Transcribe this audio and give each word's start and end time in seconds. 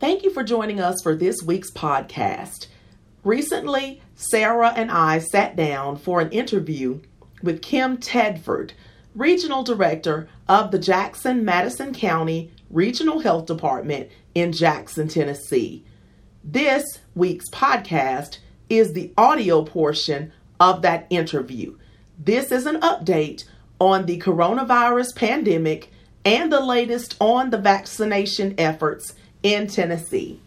Thank 0.00 0.24
you 0.24 0.30
for 0.30 0.42
joining 0.42 0.80
us 0.80 1.02
for 1.02 1.14
this 1.14 1.42
week's 1.42 1.70
podcast. 1.70 2.68
Recently, 3.22 4.00
Sarah 4.14 4.72
and 4.74 4.90
I 4.90 5.18
sat 5.18 5.56
down 5.56 5.98
for 5.98 6.22
an 6.22 6.30
interview 6.30 7.00
with 7.42 7.60
Kim 7.60 7.98
Tedford, 7.98 8.70
Regional 9.14 9.62
Director 9.62 10.26
of 10.48 10.70
the 10.70 10.78
Jackson 10.78 11.44
Madison 11.44 11.92
County 11.92 12.50
Regional 12.70 13.18
Health 13.18 13.44
Department 13.44 14.08
in 14.34 14.52
Jackson, 14.52 15.06
Tennessee. 15.06 15.84
This 16.42 17.00
week's 17.14 17.50
podcast 17.50 18.38
is 18.70 18.94
the 18.94 19.12
audio 19.18 19.62
portion 19.66 20.32
of 20.58 20.80
that 20.80 21.08
interview. 21.10 21.76
This 22.18 22.50
is 22.50 22.64
an 22.64 22.80
update 22.80 23.44
on 23.78 24.06
the 24.06 24.18
coronavirus 24.18 25.14
pandemic 25.14 25.92
and 26.24 26.50
the 26.50 26.64
latest 26.64 27.16
on 27.20 27.50
the 27.50 27.58
vaccination 27.58 28.54
efforts 28.56 29.12
in 29.42 29.66
Tennessee. 29.66 30.40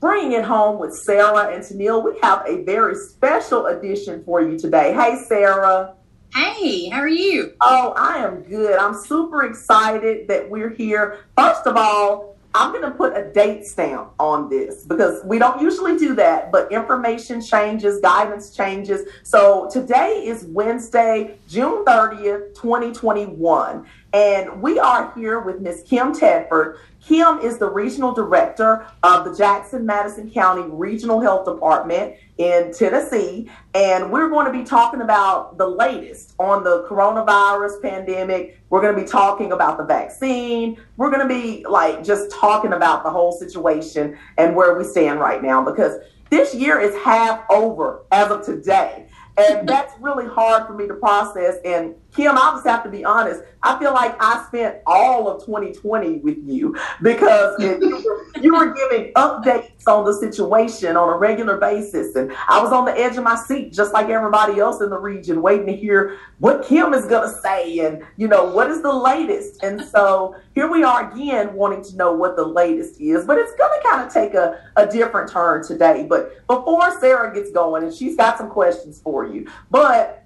Bringing 0.00 0.32
it 0.32 0.44
home 0.44 0.78
with 0.78 0.94
Sarah 0.94 1.54
and 1.54 1.64
Tennille, 1.64 2.04
we 2.04 2.18
have 2.20 2.44
a 2.46 2.62
very 2.64 2.94
special 2.94 3.66
edition 3.66 4.22
for 4.24 4.40
you 4.40 4.58
today. 4.58 4.92
Hey, 4.92 5.16
Sarah. 5.26 5.94
Hey, 6.34 6.90
how 6.90 7.00
are 7.00 7.08
you? 7.08 7.54
Oh, 7.62 7.94
I 7.96 8.18
am 8.18 8.42
good. 8.42 8.76
I'm 8.76 8.94
super 8.94 9.44
excited 9.44 10.28
that 10.28 10.50
we're 10.50 10.68
here. 10.68 11.20
First 11.36 11.66
of 11.66 11.76
all, 11.76 12.36
I'm 12.54 12.72
going 12.72 12.84
to 12.84 12.90
put 12.90 13.14
a 13.16 13.30
date 13.32 13.66
stamp 13.66 14.12
on 14.18 14.48
this 14.48 14.84
because 14.84 15.22
we 15.24 15.38
don't 15.38 15.60
usually 15.60 15.98
do 15.98 16.14
that, 16.14 16.50
but 16.50 16.72
information 16.72 17.42
changes, 17.42 18.00
guidance 18.00 18.56
changes. 18.56 19.06
So 19.24 19.68
today 19.70 20.24
is 20.26 20.44
Wednesday, 20.44 21.38
June 21.48 21.84
30th, 21.84 22.54
2021. 22.54 23.86
And 24.16 24.62
we 24.62 24.78
are 24.78 25.12
here 25.14 25.40
with 25.40 25.60
Miss 25.60 25.82
Kim 25.82 26.14
Tedford. 26.14 26.78
Kim 27.06 27.38
is 27.40 27.58
the 27.58 27.68
regional 27.68 28.14
director 28.14 28.86
of 29.02 29.26
the 29.26 29.36
Jackson 29.36 29.84
Madison 29.84 30.30
County 30.30 30.62
Regional 30.62 31.20
Health 31.20 31.44
Department 31.44 32.14
in 32.38 32.72
Tennessee. 32.72 33.50
And 33.74 34.10
we're 34.10 34.30
going 34.30 34.46
to 34.46 34.58
be 34.58 34.64
talking 34.64 35.02
about 35.02 35.58
the 35.58 35.68
latest 35.68 36.32
on 36.38 36.64
the 36.64 36.86
coronavirus 36.88 37.82
pandemic. 37.82 38.58
We're 38.70 38.80
going 38.80 38.96
to 38.96 39.02
be 39.02 39.06
talking 39.06 39.52
about 39.52 39.76
the 39.76 39.84
vaccine. 39.84 40.78
We're 40.96 41.10
going 41.10 41.28
to 41.28 41.28
be 41.28 41.66
like 41.68 42.02
just 42.02 42.30
talking 42.30 42.72
about 42.72 43.04
the 43.04 43.10
whole 43.10 43.32
situation 43.32 44.16
and 44.38 44.56
where 44.56 44.78
we 44.78 44.84
stand 44.84 45.20
right 45.20 45.42
now 45.42 45.62
because 45.62 46.00
this 46.30 46.54
year 46.54 46.80
is 46.80 46.94
half 47.04 47.44
over 47.50 48.06
as 48.10 48.30
of 48.30 48.46
today. 48.46 49.08
And 49.38 49.68
that's 49.68 49.92
really 50.00 50.26
hard 50.26 50.66
for 50.66 50.72
me 50.72 50.88
to 50.88 50.94
process. 50.94 51.56
And 51.64 51.94
Kim, 52.16 52.32
I'll 52.38 52.54
just 52.54 52.66
have 52.66 52.82
to 52.84 52.88
be 52.88 53.04
honest. 53.04 53.42
I 53.62 53.78
feel 53.78 53.92
like 53.92 54.16
I 54.18 54.42
spent 54.46 54.78
all 54.86 55.28
of 55.28 55.44
2020 55.44 56.18
with 56.20 56.38
you 56.42 56.74
because 57.02 57.54
you, 57.60 58.54
were, 58.54 58.72
giving 58.72 59.12
updates 59.14 59.86
on 59.86 60.04
the 60.04 60.14
situation 60.14 60.96
on 60.96 61.10
a 61.10 61.16
regular 61.16 61.58
basis. 61.58 62.16
And 62.16 62.32
I 62.48 62.62
was 62.62 62.72
on 62.72 62.86
the 62.86 62.96
edge 62.96 63.18
of 63.18 63.24
my 63.24 63.36
seat, 63.36 63.72
just 63.74 63.92
like 63.92 64.08
everybody 64.08 64.58
else 64.58 64.80
in 64.80 64.88
the 64.88 64.98
region, 64.98 65.42
waiting 65.42 65.66
to 65.66 65.76
hear 65.76 66.18
what 66.38 66.64
Kim 66.64 66.94
is 66.94 67.04
going 67.04 67.28
to 67.28 67.40
say 67.42 67.80
and, 67.80 68.02
you 68.16 68.28
know, 68.28 68.44
what 68.44 68.70
is 68.70 68.80
the 68.80 68.92
latest. 68.92 69.62
And 69.62 69.82
so 69.82 70.36
here 70.54 70.70
we 70.70 70.84
are 70.84 71.12
again 71.12 71.52
wanting 71.52 71.84
to 71.84 71.96
know 71.96 72.12
what 72.12 72.36
the 72.36 72.46
latest 72.46 72.98
is. 72.98 73.26
But 73.26 73.36
it's 73.36 73.54
going 73.56 73.78
to 73.78 73.88
kind 73.88 74.06
of 74.06 74.12
take 74.12 74.32
a, 74.32 74.58
a 74.76 74.86
different 74.86 75.30
turn 75.30 75.66
today. 75.66 76.06
But 76.08 76.46
before 76.46 76.98
Sarah 76.98 77.34
gets 77.34 77.50
going, 77.50 77.84
and 77.84 77.92
she's 77.92 78.16
got 78.16 78.38
some 78.38 78.48
questions 78.48 79.00
for 79.02 79.26
you, 79.26 79.50
but 79.70 80.25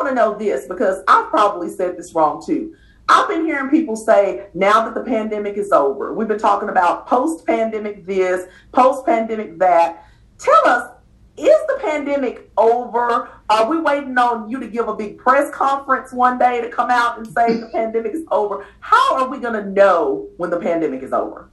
want 0.00 0.10
to 0.10 0.14
know 0.14 0.36
this 0.36 0.66
because 0.66 1.02
I've 1.06 1.28
probably 1.28 1.68
said 1.68 1.96
this 1.96 2.14
wrong 2.14 2.42
too. 2.44 2.74
I've 3.08 3.28
been 3.28 3.44
hearing 3.44 3.70
people 3.70 3.96
say 3.96 4.46
now 4.54 4.84
that 4.84 4.94
the 4.94 5.02
pandemic 5.02 5.56
is 5.56 5.72
over, 5.72 6.14
we've 6.14 6.28
been 6.28 6.38
talking 6.38 6.68
about 6.68 7.06
post 7.06 7.44
pandemic 7.46 8.06
this, 8.06 8.46
post 8.72 9.04
pandemic 9.04 9.58
that. 9.58 10.06
Tell 10.38 10.68
us, 10.68 10.92
is 11.36 11.48
the 11.66 11.78
pandemic 11.80 12.50
over? 12.56 13.28
Are 13.48 13.68
we 13.68 13.78
waiting 13.80 14.16
on 14.16 14.48
you 14.48 14.60
to 14.60 14.68
give 14.68 14.88
a 14.88 14.94
big 14.94 15.18
press 15.18 15.52
conference 15.52 16.12
one 16.12 16.38
day 16.38 16.60
to 16.60 16.68
come 16.68 16.90
out 16.90 17.18
and 17.18 17.26
say 17.26 17.56
the 17.56 17.68
pandemic 17.72 18.14
is 18.14 18.24
over? 18.30 18.64
How 18.80 19.16
are 19.16 19.28
we 19.28 19.38
going 19.38 19.54
to 19.54 19.68
know 19.68 20.28
when 20.36 20.50
the 20.50 20.60
pandemic 20.60 21.02
is 21.02 21.12
over? 21.12 21.50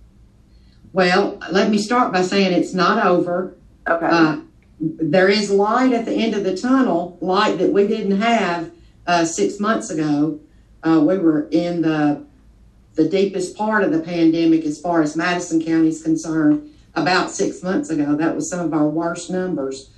Well, 0.94 1.38
let 1.52 1.70
me 1.70 1.78
start 1.78 2.14
by 2.14 2.22
saying 2.22 2.54
it's 2.54 2.74
not 2.74 3.06
over. 3.06 3.58
Okay. 3.88 4.06
Uh, 4.06 4.42
there 4.80 5.28
is 5.28 5.50
light 5.50 5.92
at 5.94 6.06
the 6.06 6.14
end 6.14 6.36
of 6.36 6.44
the 6.44 6.56
tunnel, 6.56 7.18
light 7.22 7.58
that 7.58 7.72
we 7.72 7.88
didn't 7.88 8.22
have 8.22 8.72
uh, 9.08 9.26
six 9.26 9.60
months 9.60 9.90
ago. 9.90 10.40
Uh, 10.84 11.00
we 11.00 11.18
were 11.18 11.48
in 11.50 11.82
the 11.82 12.26
the 12.94 13.08
deepest 13.08 13.56
part 13.56 13.84
of 13.84 13.92
the 13.92 14.00
pandemic 14.00 14.66
as 14.66 14.82
far 14.82 15.04
as 15.04 15.16
Madison 15.16 15.64
County 15.64 15.90
is 15.90 16.02
concerned 16.02 16.74
about 16.96 17.30
six 17.30 17.62
months 17.62 17.92
ago. 17.92 18.16
That 18.16 18.36
was 18.36 18.50
some 18.50 18.60
of 18.60 18.74
our 18.74 18.88
worst 18.88 19.30
numbers. 19.30 19.92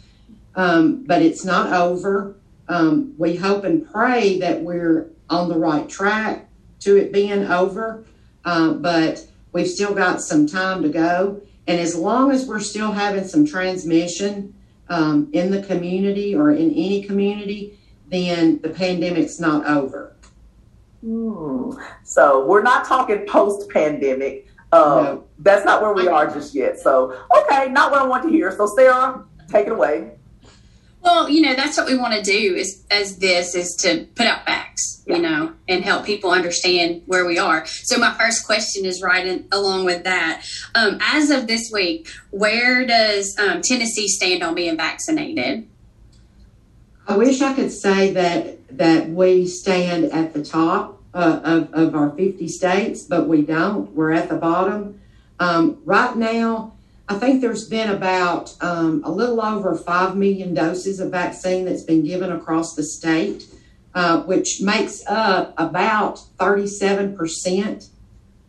Um, 0.56 1.06
but 1.06 1.22
it's 1.22 1.46
not 1.46 1.72
over. 1.72 2.36
Um, 2.68 3.16
we 3.18 3.38
hope 3.38 3.64
and 3.64 3.90
pray 3.90 4.38
that 4.40 4.62
we're 4.62 5.10
on 5.30 5.48
the 5.48 5.58
right 5.58 5.88
track 5.88 6.50
to 6.82 6.98
it 6.98 7.14
being 7.14 7.46
over. 7.46 8.04
Uh, 8.44 8.74
but 8.74 9.26
we've 9.54 9.70
still 9.70 9.94
got 9.94 10.22
some 10.22 10.46
time 10.46 10.84
to 10.84 10.90
go. 10.90 11.42
And 11.68 11.80
as 11.80 11.96
long 11.96 12.32
as 12.32 12.46
we're 12.48 12.60
still 12.60 12.92
having 12.92 13.24
some 13.24 13.46
transmission, 13.46 14.54
um, 14.90 15.30
in 15.34 15.52
the 15.52 15.62
community 15.64 16.36
or 16.36 16.52
in 16.52 16.72
any 16.72 17.04
community, 17.04 17.80
then 18.08 18.60
the 18.62 18.70
pandemic's 18.70 19.40
not 19.40 19.66
over. 19.66 20.16
Hmm. 21.02 21.72
So 22.04 22.46
we're 22.46 22.64
not 22.64 22.86
talking 22.86 23.26
post 23.28 23.70
pandemic. 23.70 24.48
Um, 24.72 24.82
no. 24.82 25.24
That's 25.40 25.66
not 25.66 25.82
where 25.82 25.94
we 25.94 26.08
are 26.08 26.28
just 26.28 26.54
yet. 26.54 26.80
So, 26.80 27.18
okay, 27.36 27.70
not 27.70 27.92
what 27.92 28.02
I 28.02 28.06
want 28.06 28.24
to 28.24 28.30
hear. 28.30 28.56
So, 28.56 28.68
Sarah, 28.68 29.24
take 29.48 29.68
it 29.68 29.72
away. 29.72 30.19
Well, 31.02 31.30
you 31.30 31.42
know, 31.42 31.56
that's 31.56 31.78
what 31.78 31.88
we 31.88 31.98
want 31.98 32.14
to 32.14 32.22
do 32.22 32.56
is 32.56 32.84
as 32.92 33.18
this 33.18 33.56
is 33.56 33.76
to 33.78 34.06
put 34.16 34.26
out 34.26 34.46
facts, 34.46 35.02
yeah. 35.08 35.16
you 35.16 35.22
know, 35.22 35.54
and 35.68 35.84
help 35.84 36.06
people 36.06 36.32
understand 36.32 37.04
where 37.06 37.26
we 37.26 37.38
are. 37.38 37.66
So 37.66 37.98
my 37.98 38.14
first 38.14 38.46
question 38.46 38.86
is 38.86 39.02
right 39.02 39.26
in, 39.26 39.48
along 39.52 39.86
with 39.86 40.04
that. 40.04 40.46
Um, 40.76 40.98
as 41.02 41.32
of 41.32 41.48
this 41.48 41.72
week, 41.72 42.10
where 42.32 42.86
does 42.86 43.38
um, 43.40 43.62
Tennessee 43.62 44.08
stand 44.10 44.44
on 44.44 44.56
being 44.56 44.76
vaccinated? 44.76 45.68
I 47.08 47.18
wish 47.18 47.42
I 47.42 47.54
could 47.54 47.72
say 47.72 48.12
that 48.14 48.78
that 48.78 49.10
we 49.10 49.48
stand 49.48 50.06
at 50.06 50.34
the 50.34 50.44
top 50.44 51.02
uh, 51.14 51.40
of, 51.44 51.74
of 51.74 51.96
our 51.96 52.12
50 52.12 52.48
states, 52.48 53.04
but 53.04 53.28
we 53.28 53.42
don't. 53.42 53.92
We're 53.94 54.12
at 54.12 54.30
the 54.30 54.36
bottom. 54.36 55.02
Um, 55.40 55.82
right 55.86 56.16
now, 56.16 56.76
I 57.10 57.16
think 57.18 57.42
there's 57.42 57.68
been 57.68 57.90
about 57.90 58.56
um, 58.62 59.02
a 59.04 59.10
little 59.10 59.42
over 59.42 59.76
5 59.76 60.16
million 60.16 60.54
doses 60.54 61.00
of 61.00 61.10
vaccine 61.10 61.66
that's 61.66 61.82
been 61.82 62.04
given 62.04 62.32
across 62.32 62.76
the 62.76 62.84
state, 62.84 63.46
uh, 63.96 64.22
which 64.22 64.62
makes 64.62 65.04
up 65.08 65.56
about 65.58 66.22
37% 66.38 67.90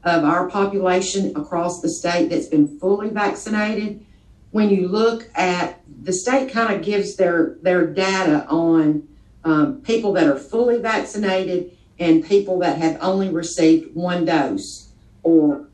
of 0.04 0.24
our 0.24 0.50
population 0.50 1.34
across 1.36 1.80
the 1.80 1.88
state 1.88 2.28
that's 2.28 2.48
been 2.48 2.78
fully 2.78 3.08
vaccinated. 3.08 4.04
When 4.50 4.68
you 4.68 4.88
look 4.88 5.30
at 5.34 5.80
the 6.02 6.12
state, 6.12 6.52
kind 6.52 6.74
of 6.74 6.82
gives 6.82 7.16
their, 7.16 7.56
their 7.62 7.86
data 7.86 8.46
on 8.46 9.08
um, 9.42 9.80
people 9.80 10.12
that 10.12 10.26
are 10.26 10.38
fully 10.38 10.78
vaccinated 10.78 11.78
and 11.98 12.22
people 12.22 12.58
that 12.58 12.76
have 12.76 12.98
only 13.00 13.30
received 13.30 13.94
one 13.94 14.26
dose 14.26 14.90
or 15.22 15.69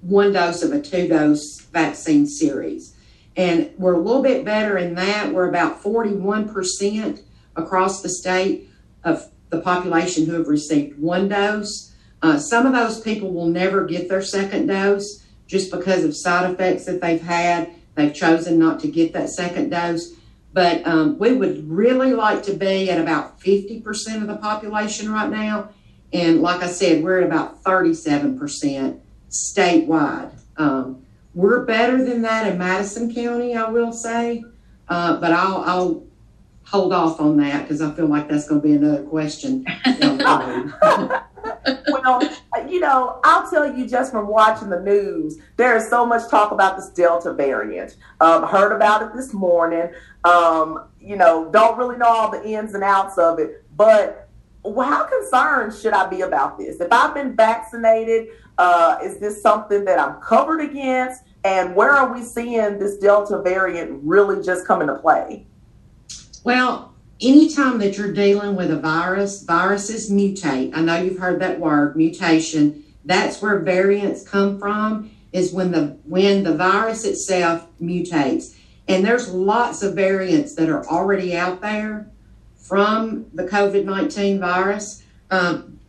one 0.00 0.32
dose 0.32 0.62
of 0.62 0.72
a 0.72 0.80
two 0.80 1.08
dose 1.08 1.60
vaccine 1.60 2.26
series. 2.26 2.94
And 3.36 3.70
we're 3.78 3.94
a 3.94 4.00
little 4.00 4.22
bit 4.22 4.44
better 4.44 4.78
in 4.78 4.94
that. 4.96 5.32
We're 5.32 5.48
about 5.48 5.82
41% 5.82 7.20
across 7.56 8.02
the 8.02 8.08
state 8.08 8.68
of 9.04 9.30
the 9.50 9.60
population 9.60 10.26
who 10.26 10.34
have 10.34 10.48
received 10.48 10.98
one 10.98 11.28
dose. 11.28 11.94
Uh, 12.20 12.38
some 12.38 12.66
of 12.66 12.72
those 12.72 13.00
people 13.00 13.32
will 13.32 13.46
never 13.46 13.84
get 13.84 14.08
their 14.08 14.22
second 14.22 14.66
dose 14.66 15.24
just 15.46 15.70
because 15.70 16.04
of 16.04 16.16
side 16.16 16.50
effects 16.50 16.84
that 16.86 17.00
they've 17.00 17.22
had. 17.22 17.70
They've 17.94 18.14
chosen 18.14 18.58
not 18.58 18.80
to 18.80 18.88
get 18.88 19.12
that 19.12 19.30
second 19.30 19.70
dose. 19.70 20.14
But 20.52 20.86
um, 20.86 21.18
we 21.18 21.32
would 21.32 21.68
really 21.68 22.12
like 22.12 22.42
to 22.44 22.54
be 22.54 22.90
at 22.90 23.00
about 23.00 23.40
50% 23.40 24.16
of 24.16 24.26
the 24.26 24.36
population 24.36 25.12
right 25.12 25.30
now. 25.30 25.70
And 26.12 26.40
like 26.40 26.62
I 26.62 26.68
said, 26.68 27.04
we're 27.04 27.20
at 27.20 27.26
about 27.26 27.62
37% 27.62 29.00
statewide. 29.30 30.32
Um, 30.56 31.04
we're 31.34 31.64
better 31.64 32.02
than 32.04 32.22
that 32.22 32.46
in 32.46 32.58
Madison 32.58 33.14
County, 33.14 33.54
I 33.54 33.68
will 33.68 33.92
say, 33.92 34.44
uh, 34.88 35.20
but 35.20 35.32
I'll, 35.32 35.58
I'll 35.58 36.04
hold 36.64 36.92
off 36.92 37.20
on 37.20 37.36
that 37.38 37.62
because 37.62 37.80
I 37.80 37.90
feel 37.92 38.06
like 38.06 38.28
that's 38.28 38.48
going 38.48 38.60
to 38.60 38.66
be 38.66 38.74
another 38.74 39.02
question. 39.04 39.64
well, 41.88 42.20
you 42.68 42.80
know, 42.80 43.20
I'll 43.24 43.48
tell 43.48 43.74
you 43.74 43.88
just 43.88 44.12
from 44.12 44.28
watching 44.28 44.68
the 44.68 44.80
news, 44.80 45.38
there 45.56 45.76
is 45.76 45.88
so 45.88 46.04
much 46.04 46.28
talk 46.30 46.52
about 46.52 46.76
this 46.76 46.90
Delta 46.90 47.32
variant. 47.32 47.96
Um, 48.20 48.42
heard 48.44 48.74
about 48.74 49.02
it 49.02 49.14
this 49.14 49.32
morning. 49.32 49.90
Um, 50.24 50.88
you 51.00 51.16
know, 51.16 51.50
don't 51.50 51.78
really 51.78 51.96
know 51.96 52.06
all 52.06 52.30
the 52.30 52.46
ins 52.46 52.74
and 52.74 52.84
outs 52.84 53.16
of 53.16 53.38
it, 53.38 53.64
but 53.76 54.27
how 54.64 55.04
concerned 55.04 55.74
should 55.74 55.92
I 55.92 56.06
be 56.06 56.22
about 56.22 56.58
this? 56.58 56.80
If 56.80 56.92
I've 56.92 57.14
been 57.14 57.34
vaccinated, 57.34 58.28
uh, 58.58 58.98
is 59.02 59.18
this 59.18 59.40
something 59.40 59.84
that 59.84 59.98
I'm 59.98 60.20
covered 60.20 60.60
against? 60.60 61.22
And 61.44 61.74
where 61.74 61.92
are 61.92 62.12
we 62.12 62.22
seeing 62.22 62.78
this 62.78 62.98
Delta 62.98 63.40
variant 63.42 64.00
really 64.02 64.42
just 64.44 64.66
come 64.66 64.80
into 64.80 64.96
play? 64.96 65.46
Well, 66.44 66.94
anytime 67.20 67.78
that 67.78 67.96
you're 67.96 68.12
dealing 68.12 68.56
with 68.56 68.70
a 68.70 68.78
virus, 68.78 69.42
viruses 69.42 70.10
mutate. 70.10 70.72
I 70.74 70.80
know 70.80 71.00
you've 71.00 71.18
heard 71.18 71.40
that 71.40 71.60
word, 71.60 71.96
mutation. 71.96 72.84
That's 73.04 73.40
where 73.40 73.60
variants 73.60 74.28
come 74.28 74.58
from, 74.58 75.10
is 75.32 75.52
when 75.52 75.70
the 75.70 75.96
when 76.04 76.42
the 76.42 76.56
virus 76.56 77.04
itself 77.04 77.66
mutates. 77.80 78.56
And 78.88 79.04
there's 79.04 79.28
lots 79.28 79.82
of 79.82 79.94
variants 79.94 80.54
that 80.54 80.68
are 80.68 80.86
already 80.86 81.36
out 81.36 81.60
there 81.60 82.10
from 82.68 83.26
the 83.32 83.44
COVID 83.44 83.84
19 83.84 84.38
virus. 84.38 85.02
Um, 85.30 85.80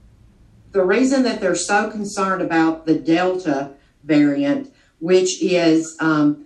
the 0.72 0.84
reason 0.84 1.24
that 1.24 1.42
they're 1.42 1.56
so 1.56 1.90
concerned 1.90 2.42
about 2.42 2.86
the 2.86 2.96
Delta 2.96 3.72
variant, 4.04 4.74
which 5.00 5.44
is 5.44 5.98
um, 6.00 6.46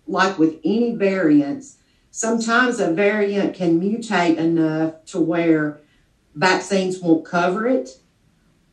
like 0.06 0.38
with 0.38 0.60
any 0.64 0.94
variants, 0.94 1.78
sometimes 2.10 2.78
a 2.78 2.92
variant 2.92 3.54
can 3.54 3.80
mutate 3.80 4.36
enough 4.36 5.04
to 5.06 5.20
where 5.20 5.80
vaccines 6.34 7.00
won't 7.00 7.24
cover 7.24 7.66
it 7.66 7.98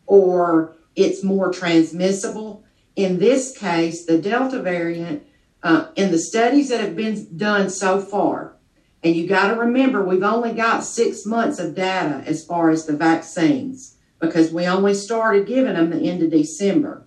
or 0.06 0.75
it's 1.00 1.24
more 1.24 1.51
transmissible. 1.51 2.63
In 2.96 3.19
this 3.19 3.57
case, 3.57 4.06
the 4.06 4.18
Delta 4.18 4.62
variant, 4.62 5.25
uh, 5.63 5.88
in 5.96 6.12
the 6.12 6.19
studies 6.19 6.69
that 6.69 6.81
have 6.81 6.96
been 6.96 7.38
done 7.38 7.69
so 7.69 8.01
far, 8.01 8.56
and 9.01 9.16
you 9.16 9.28
got 9.28 9.54
to 9.54 9.60
remember, 9.60 10.04
we've 10.04 10.24
only 10.24 10.51
got 10.51 10.84
six 10.84 11.25
months 11.25 11.57
of 11.57 11.74
data 11.74 12.22
as 12.25 12.46
far 12.46 12.69
as 12.69 12.86
the 12.86 12.98
vaccines 12.98 13.96
because 14.19 14.51
we 14.51 14.66
only 14.66 14.94
started 14.94 15.48
giving 15.48 15.75
them 15.75 15.90
the 15.90 16.10
end 16.10 16.22
of 16.22 16.31
December. 16.31 17.06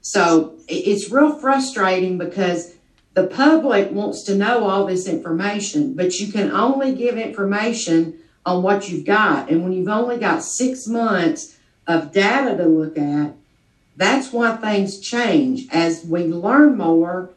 So 0.00 0.56
it's 0.66 1.10
real 1.10 1.38
frustrating 1.38 2.16
because 2.16 2.74
the 3.12 3.26
public 3.26 3.90
wants 3.90 4.22
to 4.22 4.36
know 4.36 4.64
all 4.64 4.86
this 4.86 5.06
information, 5.06 5.94
but 5.94 6.18
you 6.18 6.32
can 6.32 6.50
only 6.50 6.94
give 6.94 7.18
information 7.18 8.18
on 8.46 8.62
what 8.62 8.88
you've 8.88 9.04
got. 9.04 9.50
And 9.50 9.62
when 9.62 9.72
you've 9.72 9.88
only 9.88 10.16
got 10.16 10.42
six 10.42 10.86
months 10.86 11.57
of 11.88 12.12
data 12.12 12.56
to 12.56 12.66
look 12.66 12.96
at, 12.96 13.34
that's 13.96 14.32
why 14.32 14.56
things 14.56 15.00
change. 15.00 15.66
As 15.72 16.04
we 16.04 16.24
learn 16.24 16.76
more, 16.76 17.30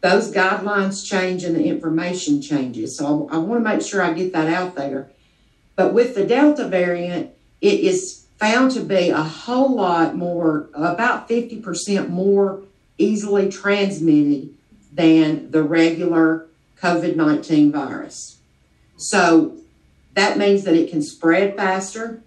those 0.00 0.32
guidelines 0.32 1.06
change 1.06 1.44
and 1.44 1.54
the 1.54 1.66
information 1.66 2.42
changes. 2.42 2.96
So 2.96 3.28
I, 3.30 3.36
I 3.36 3.38
want 3.38 3.64
to 3.64 3.70
make 3.70 3.82
sure 3.82 4.02
I 4.02 4.12
get 4.12 4.32
that 4.32 4.48
out 4.48 4.74
there. 4.74 5.10
But 5.76 5.94
with 5.94 6.14
the 6.14 6.26
Delta 6.26 6.66
variant, 6.66 7.30
it 7.60 7.80
is 7.80 8.24
found 8.38 8.72
to 8.72 8.80
be 8.80 9.10
a 9.10 9.22
whole 9.22 9.74
lot 9.76 10.16
more, 10.16 10.68
about 10.74 11.28
50% 11.28 12.08
more 12.08 12.62
easily 12.98 13.48
transmitted 13.48 14.54
than 14.92 15.50
the 15.50 15.62
regular 15.62 16.46
COVID 16.80 17.16
19 17.16 17.72
virus. 17.72 18.38
So 18.96 19.56
that 20.14 20.38
means 20.38 20.64
that 20.64 20.74
it 20.74 20.90
can 20.90 21.02
spread 21.02 21.56
faster. 21.56 22.22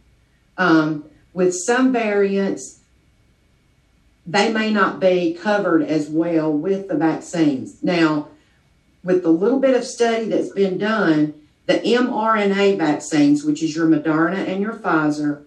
Um, 0.57 1.05
with 1.37 1.53
some 1.53 1.93
variants, 1.93 2.79
they 4.25 4.51
may 4.51 4.71
not 4.71 4.99
be 4.99 5.35
covered 5.39 5.83
as 5.83 6.09
well 6.09 6.51
with 6.51 6.87
the 6.87 6.97
vaccines. 6.97 7.83
Now, 7.83 8.29
with 9.03 9.21
the 9.21 9.29
little 9.29 9.59
bit 9.59 9.75
of 9.75 9.85
study 9.85 10.25
that's 10.25 10.49
been 10.49 10.79
done, 10.79 11.35
the 11.67 11.75
mRNA 11.75 12.79
vaccines, 12.79 13.43
which 13.43 13.61
is 13.61 13.75
your 13.75 13.85
Moderna 13.85 14.47
and 14.47 14.63
your 14.63 14.73
Pfizer, 14.73 15.43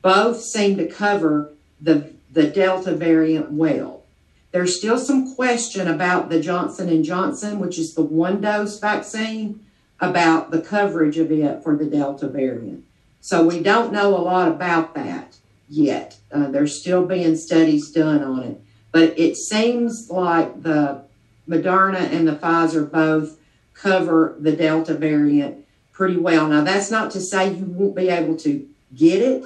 both 0.00 0.40
seem 0.40 0.78
to 0.78 0.88
cover 0.88 1.52
the, 1.78 2.10
the 2.32 2.46
Delta 2.46 2.96
variant 2.96 3.52
well. 3.52 4.04
There's 4.50 4.78
still 4.78 4.98
some 4.98 5.34
question 5.34 5.88
about 5.88 6.30
the 6.30 6.40
Johnson 6.40 6.88
and 6.88 7.04
Johnson, 7.04 7.58
which 7.58 7.78
is 7.78 7.92
the 7.92 8.02
one 8.02 8.40
dose 8.40 8.80
vaccine, 8.80 9.60
about 10.00 10.52
the 10.52 10.62
coverage 10.62 11.18
of 11.18 11.30
it 11.30 11.62
for 11.62 11.76
the 11.76 11.84
Delta 11.84 12.28
variant. 12.28 12.87
So 13.20 13.46
we 13.46 13.62
don't 13.62 13.92
know 13.92 14.16
a 14.16 14.20
lot 14.20 14.48
about 14.48 14.94
that 14.94 15.36
yet. 15.68 16.18
Uh, 16.32 16.48
there's 16.48 16.80
still 16.80 17.06
being 17.06 17.36
studies 17.36 17.90
done 17.90 18.22
on 18.22 18.42
it. 18.42 18.60
But 18.92 19.18
it 19.18 19.36
seems 19.36 20.08
like 20.10 20.62
the 20.62 21.02
Moderna 21.48 22.00
and 22.00 22.26
the 22.26 22.36
Pfizer 22.36 22.90
both 22.90 23.38
cover 23.74 24.36
the 24.38 24.52
Delta 24.52 24.94
variant 24.94 25.64
pretty 25.92 26.16
well. 26.16 26.48
Now, 26.48 26.62
that's 26.62 26.90
not 26.90 27.10
to 27.12 27.20
say 27.20 27.52
you 27.52 27.64
won't 27.64 27.96
be 27.96 28.08
able 28.08 28.36
to 28.38 28.66
get 28.94 29.20
it. 29.20 29.44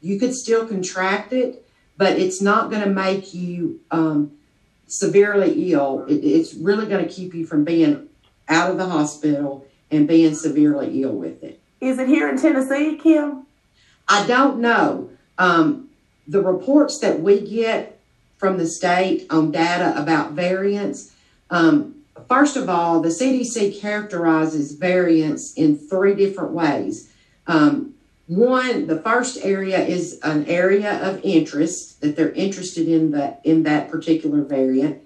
You 0.00 0.18
could 0.18 0.34
still 0.34 0.66
contract 0.66 1.32
it, 1.32 1.66
but 1.96 2.18
it's 2.18 2.40
not 2.40 2.70
going 2.70 2.82
to 2.82 2.90
make 2.90 3.34
you 3.34 3.80
um, 3.90 4.32
severely 4.86 5.72
ill. 5.72 6.04
It, 6.08 6.24
it's 6.24 6.54
really 6.54 6.86
going 6.86 7.06
to 7.06 7.12
keep 7.12 7.34
you 7.34 7.46
from 7.46 7.64
being 7.64 8.08
out 8.48 8.70
of 8.70 8.78
the 8.78 8.86
hospital 8.86 9.66
and 9.90 10.08
being 10.08 10.34
severely 10.34 11.02
ill 11.02 11.12
with 11.12 11.42
it. 11.42 11.57
Is 11.80 11.98
it 11.98 12.08
here 12.08 12.28
in 12.28 12.38
Tennessee, 12.38 12.96
Kim? 12.96 13.46
I 14.08 14.26
don't 14.26 14.58
know. 14.58 15.10
Um, 15.38 15.88
the 16.26 16.42
reports 16.42 16.98
that 16.98 17.20
we 17.20 17.40
get 17.40 18.00
from 18.36 18.58
the 18.58 18.66
state 18.66 19.26
on 19.30 19.50
data 19.50 19.94
about 20.00 20.32
variants, 20.32 21.12
um, 21.50 21.94
first 22.28 22.56
of 22.56 22.68
all, 22.68 23.00
the 23.00 23.08
CDC 23.08 23.80
characterizes 23.80 24.72
variants 24.72 25.54
in 25.54 25.76
three 25.76 26.14
different 26.14 26.52
ways. 26.52 27.10
Um, 27.46 27.94
one, 28.26 28.86
the 28.86 29.00
first 29.00 29.38
area 29.42 29.78
is 29.78 30.20
an 30.22 30.44
area 30.46 31.00
of 31.00 31.20
interest 31.24 32.00
that 32.02 32.14
they're 32.14 32.32
interested 32.32 32.86
in 32.86 33.12
that 33.12 33.40
in 33.42 33.62
that 33.62 33.90
particular 33.90 34.42
variant. 34.42 35.00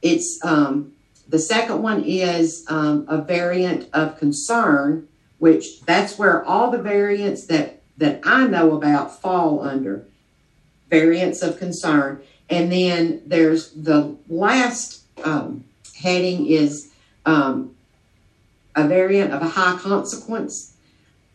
It's 0.00 0.38
um, 0.44 0.92
the 1.28 1.40
second 1.40 1.82
one 1.82 2.04
is 2.04 2.64
um, 2.68 3.04
a 3.08 3.20
variant 3.20 3.88
of 3.92 4.16
concern, 4.18 5.08
which 5.38 5.80
that's 5.82 6.18
where 6.18 6.44
all 6.44 6.70
the 6.70 6.78
variants 6.78 7.46
that 7.46 7.80
that 7.96 8.20
I 8.24 8.46
know 8.46 8.76
about 8.76 9.20
fall 9.20 9.60
under 9.60 10.06
variants 10.88 11.42
of 11.42 11.58
concern. 11.58 12.22
And 12.48 12.72
then 12.72 13.22
there's 13.26 13.72
the 13.72 14.16
last 14.28 15.02
um, 15.24 15.64
heading 15.96 16.46
is 16.46 16.90
um, 17.26 17.74
a 18.74 18.86
variant 18.86 19.32
of 19.32 19.42
a 19.42 19.48
high 19.48 19.76
consequence. 19.78 20.76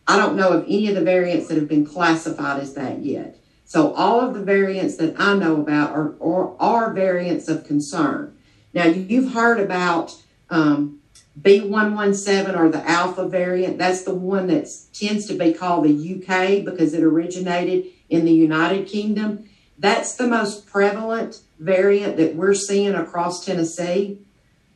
I 0.06 0.16
don't 0.16 0.36
know 0.36 0.50
of 0.50 0.64
any 0.64 0.88
of 0.88 0.94
the 0.94 1.02
variants 1.02 1.48
that 1.48 1.56
have 1.56 1.68
been 1.68 1.86
classified 1.86 2.60
as 2.60 2.74
that 2.74 3.04
yet. 3.04 3.38
So 3.64 3.92
all 3.94 4.20
of 4.20 4.34
the 4.34 4.42
variants 4.42 4.96
that 4.96 5.14
I 5.18 5.34
know 5.34 5.60
about 5.60 5.92
are, 5.92 6.14
are, 6.20 6.54
are 6.58 6.92
variants 6.92 7.48
of 7.48 7.64
concern. 7.64 8.36
Now 8.72 8.86
you've 8.86 9.32
heard 9.32 9.60
about 9.60 10.16
um, 10.50 11.00
B117 11.40 12.56
or 12.56 12.68
the 12.68 12.88
alpha 12.88 13.26
variant. 13.26 13.78
That's 13.78 14.04
the 14.04 14.14
one 14.14 14.46
that 14.48 14.68
tends 14.92 15.26
to 15.26 15.34
be 15.34 15.52
called 15.52 15.84
the 15.84 16.14
UK 16.14 16.64
because 16.64 16.94
it 16.94 17.02
originated 17.02 17.86
in 18.08 18.24
the 18.24 18.32
United 18.32 18.86
Kingdom. 18.86 19.48
That's 19.78 20.14
the 20.14 20.28
most 20.28 20.66
prevalent 20.66 21.40
variant 21.58 22.16
that 22.16 22.36
we're 22.36 22.54
seeing 22.54 22.94
across 22.94 23.44
Tennessee 23.44 24.18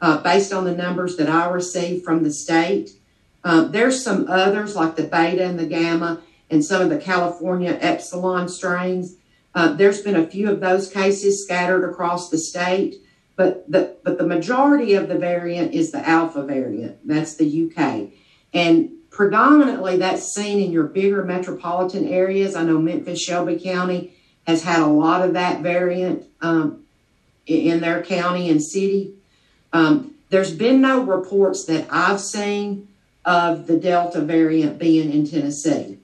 uh, 0.00 0.18
based 0.18 0.52
on 0.52 0.64
the 0.64 0.74
numbers 0.74 1.16
that 1.16 1.28
I 1.28 1.48
received 1.48 2.04
from 2.04 2.22
the 2.24 2.32
state. 2.32 2.90
Uh, 3.44 3.64
there's 3.64 4.02
some 4.02 4.28
others 4.28 4.74
like 4.74 4.96
the 4.96 5.04
beta 5.04 5.44
and 5.44 5.58
the 5.58 5.66
gamma 5.66 6.20
and 6.50 6.64
some 6.64 6.82
of 6.82 6.90
the 6.90 6.98
California 6.98 7.78
epsilon 7.80 8.48
strains. 8.48 9.16
Uh, 9.54 9.72
there's 9.72 10.02
been 10.02 10.16
a 10.16 10.26
few 10.26 10.50
of 10.50 10.60
those 10.60 10.90
cases 10.90 11.44
scattered 11.44 11.88
across 11.88 12.30
the 12.30 12.38
state. 12.38 12.96
But 13.38 13.70
the 13.70 13.94
but 14.02 14.18
the 14.18 14.26
majority 14.26 14.94
of 14.94 15.06
the 15.06 15.16
variant 15.16 15.72
is 15.72 15.92
the 15.92 16.06
alpha 16.06 16.42
variant. 16.42 17.06
That's 17.06 17.36
the 17.36 17.70
UK. 17.70 18.10
And 18.52 18.90
predominantly 19.10 19.96
that's 19.98 20.34
seen 20.34 20.58
in 20.60 20.72
your 20.72 20.82
bigger 20.82 21.24
metropolitan 21.24 22.08
areas. 22.08 22.56
I 22.56 22.64
know 22.64 22.80
Memphis, 22.80 23.22
Shelby 23.22 23.56
County 23.56 24.12
has 24.44 24.64
had 24.64 24.80
a 24.80 24.86
lot 24.86 25.24
of 25.24 25.34
that 25.34 25.60
variant 25.60 26.24
um, 26.40 26.82
in 27.46 27.80
their 27.80 28.02
county 28.02 28.50
and 28.50 28.60
city. 28.60 29.14
Um, 29.72 30.16
there's 30.30 30.52
been 30.52 30.80
no 30.80 31.02
reports 31.02 31.64
that 31.66 31.86
I've 31.92 32.20
seen 32.20 32.88
of 33.24 33.68
the 33.68 33.78
Delta 33.78 34.20
variant 34.20 34.80
being 34.80 35.12
in 35.12 35.30
Tennessee. 35.30 35.98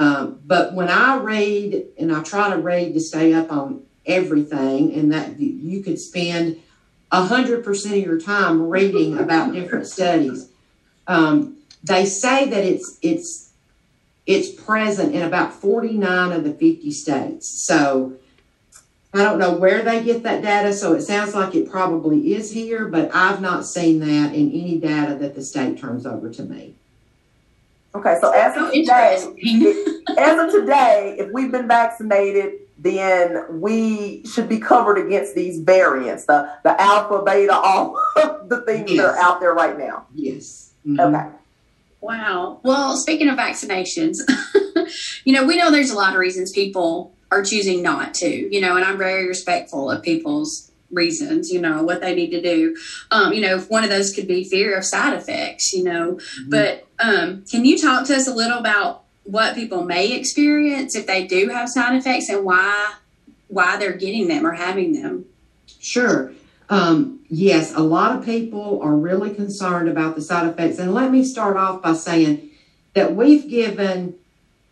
Um, 0.00 0.40
but 0.44 0.74
when 0.74 0.88
I 0.88 1.18
read, 1.18 1.84
and 1.96 2.12
I 2.12 2.24
try 2.24 2.50
to 2.50 2.56
read 2.56 2.94
to 2.94 3.00
stay 3.00 3.32
up 3.34 3.52
on 3.52 3.84
everything, 4.04 4.92
and 4.94 5.12
that 5.12 5.38
you 5.38 5.80
could 5.80 6.00
spend 6.00 6.60
100% 7.12 7.86
of 7.86 8.04
your 8.04 8.18
time 8.18 8.68
reading 8.68 9.18
about 9.18 9.52
different 9.52 9.86
studies. 9.86 10.48
Um, 11.06 11.58
they 11.82 12.06
say 12.06 12.48
that 12.48 12.64
it's 12.64 12.98
it's 13.02 13.50
it's 14.24 14.48
present 14.48 15.14
in 15.14 15.22
about 15.22 15.52
49 15.52 16.32
of 16.32 16.44
the 16.44 16.52
50 16.52 16.90
states. 16.92 17.48
So 17.48 18.14
I 19.12 19.24
don't 19.24 19.38
know 19.38 19.52
where 19.52 19.82
they 19.82 20.02
get 20.02 20.22
that 20.22 20.42
data, 20.42 20.72
so 20.72 20.94
it 20.94 21.02
sounds 21.02 21.34
like 21.34 21.54
it 21.54 21.68
probably 21.68 22.34
is 22.34 22.52
here, 22.52 22.86
but 22.86 23.14
I've 23.14 23.42
not 23.42 23.66
seen 23.66 23.98
that 24.00 24.34
in 24.34 24.50
any 24.52 24.78
data 24.78 25.16
that 25.16 25.34
the 25.34 25.42
state 25.42 25.78
turns 25.78 26.06
over 26.06 26.30
to 26.30 26.42
me. 26.44 26.76
Okay, 27.94 28.16
so 28.22 28.30
as 28.30 28.56
of 28.56 28.72
today, 28.72 29.16
as 30.16 30.38
of 30.38 30.50
today, 30.50 31.16
if 31.18 31.30
we've 31.30 31.52
been 31.52 31.68
vaccinated, 31.68 32.60
then 32.82 33.60
we 33.60 34.24
should 34.26 34.48
be 34.48 34.58
covered 34.58 34.98
against 34.98 35.34
these 35.34 35.60
variants, 35.60 36.26
the 36.26 36.50
the 36.64 36.80
alpha, 36.80 37.22
beta, 37.24 37.54
all 37.54 37.94
the 38.48 38.62
things 38.66 38.90
yes. 38.90 39.00
that 39.00 39.14
are 39.14 39.18
out 39.18 39.40
there 39.40 39.54
right 39.54 39.78
now. 39.78 40.06
Yes. 40.14 40.72
Mm-hmm. 40.86 41.00
Okay. 41.00 41.28
Wow. 42.00 42.58
Well, 42.64 42.96
speaking 42.96 43.28
of 43.28 43.38
vaccinations, 43.38 44.16
you 45.24 45.32
know, 45.32 45.46
we 45.46 45.56
know 45.56 45.70
there's 45.70 45.92
a 45.92 45.96
lot 45.96 46.14
of 46.14 46.18
reasons 46.18 46.50
people 46.50 47.14
are 47.30 47.44
choosing 47.44 47.82
not 47.82 48.14
to, 48.14 48.26
you 48.26 48.60
know, 48.60 48.74
and 48.74 48.84
I'm 48.84 48.98
very 48.98 49.28
respectful 49.28 49.88
of 49.88 50.02
people's 50.02 50.72
reasons, 50.90 51.50
you 51.50 51.60
know, 51.60 51.84
what 51.84 52.00
they 52.00 52.14
need 52.14 52.30
to 52.30 52.42
do. 52.42 52.76
Um, 53.12 53.32
you 53.32 53.40
know, 53.40 53.60
one 53.60 53.84
of 53.84 53.90
those 53.90 54.12
could 54.12 54.26
be 54.26 54.44
fear 54.44 54.76
of 54.76 54.84
side 54.84 55.14
effects, 55.14 55.72
you 55.72 55.84
know. 55.84 56.14
Mm-hmm. 56.14 56.50
But 56.50 56.88
um, 56.98 57.44
can 57.48 57.64
you 57.64 57.78
talk 57.78 58.06
to 58.08 58.16
us 58.16 58.26
a 58.26 58.34
little 58.34 58.58
about 58.58 59.01
what 59.24 59.54
people 59.54 59.84
may 59.84 60.12
experience 60.12 60.96
if 60.96 61.06
they 61.06 61.26
do 61.26 61.48
have 61.48 61.68
side 61.68 61.96
effects 61.96 62.28
and 62.28 62.44
why 62.44 62.94
why 63.48 63.76
they're 63.76 63.92
getting 63.92 64.28
them 64.28 64.46
or 64.46 64.52
having 64.52 64.92
them? 64.92 65.26
Sure. 65.78 66.32
Um, 66.70 67.20
yes, 67.28 67.74
a 67.74 67.80
lot 67.80 68.16
of 68.16 68.24
people 68.24 68.80
are 68.82 68.96
really 68.96 69.34
concerned 69.34 69.88
about 69.88 70.14
the 70.14 70.22
side 70.22 70.48
effects. 70.48 70.78
And 70.78 70.94
let 70.94 71.10
me 71.10 71.22
start 71.22 71.56
off 71.56 71.82
by 71.82 71.92
saying 71.92 72.48
that 72.94 73.14
we've 73.14 73.48
given 73.48 74.14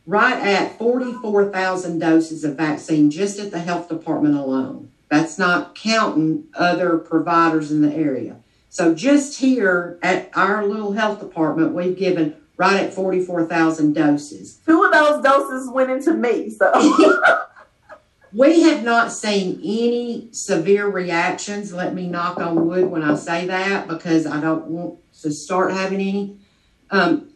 right 0.06 0.38
at 0.40 0.78
44,000 0.78 1.98
doses 1.98 2.42
of 2.42 2.56
vaccine 2.56 3.10
just 3.10 3.38
at 3.38 3.50
the 3.50 3.60
health 3.60 3.88
department 3.88 4.34
alone. 4.34 4.90
That's 5.10 5.38
not 5.38 5.74
counting 5.74 6.44
other 6.54 6.96
providers 6.96 7.70
in 7.70 7.82
the 7.82 7.94
area. 7.94 8.36
So 8.70 8.94
just 8.94 9.40
here 9.40 9.98
at 10.02 10.30
our 10.34 10.64
little 10.64 10.92
health 10.92 11.20
department, 11.20 11.74
we've 11.74 11.98
given 11.98 12.36
right 12.60 12.82
at 12.84 12.92
44,000 12.92 13.94
doses. 13.94 14.60
Two 14.66 14.82
of 14.84 14.92
those 14.92 15.22
doses 15.22 15.70
went 15.70 15.90
into 15.90 16.12
me. 16.12 16.50
So 16.50 16.70
we 18.34 18.60
have 18.64 18.84
not 18.84 19.12
seen 19.12 19.58
any 19.64 20.28
severe 20.32 20.86
reactions. 20.86 21.72
Let 21.72 21.94
me 21.94 22.06
knock 22.06 22.36
on 22.36 22.66
wood 22.66 22.90
when 22.90 23.02
I 23.02 23.14
say 23.14 23.46
that 23.46 23.88
because 23.88 24.26
I 24.26 24.42
don't 24.42 24.66
want 24.66 24.98
to 25.22 25.32
start 25.32 25.72
having 25.72 26.02
any. 26.02 26.36
Um, 26.90 27.30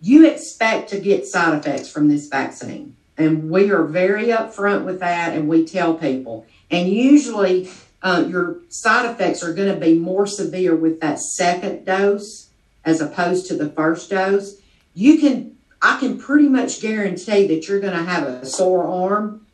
you 0.00 0.26
expect 0.26 0.88
to 0.88 0.98
get 0.98 1.26
side 1.26 1.58
effects 1.58 1.90
from 1.90 2.08
this 2.08 2.28
vaccine. 2.28 2.96
And 3.18 3.50
we 3.50 3.70
are 3.70 3.84
very 3.84 4.28
upfront 4.28 4.86
with 4.86 5.00
that, 5.00 5.36
and 5.36 5.50
we 5.50 5.66
tell 5.66 5.92
people. 5.92 6.46
And 6.70 6.88
usually, 6.88 7.68
uh, 8.00 8.24
your 8.26 8.62
side 8.70 9.04
effects 9.04 9.42
are 9.42 9.52
going 9.52 9.72
to 9.72 9.78
be 9.78 9.98
more 9.98 10.26
severe 10.26 10.74
with 10.74 11.00
that 11.00 11.18
second 11.18 11.84
dose 11.84 12.48
as 12.86 13.02
opposed 13.02 13.46
to 13.48 13.54
the 13.54 13.68
first 13.68 14.08
dose. 14.08 14.61
You 14.94 15.18
can, 15.18 15.56
I 15.80 15.98
can 15.98 16.18
pretty 16.18 16.48
much 16.48 16.80
guarantee 16.80 17.46
that 17.46 17.68
you're 17.68 17.80
going 17.80 17.96
to 17.96 18.04
have 18.04 18.26
a 18.26 18.46
sore 18.46 18.84
arm 18.86 19.46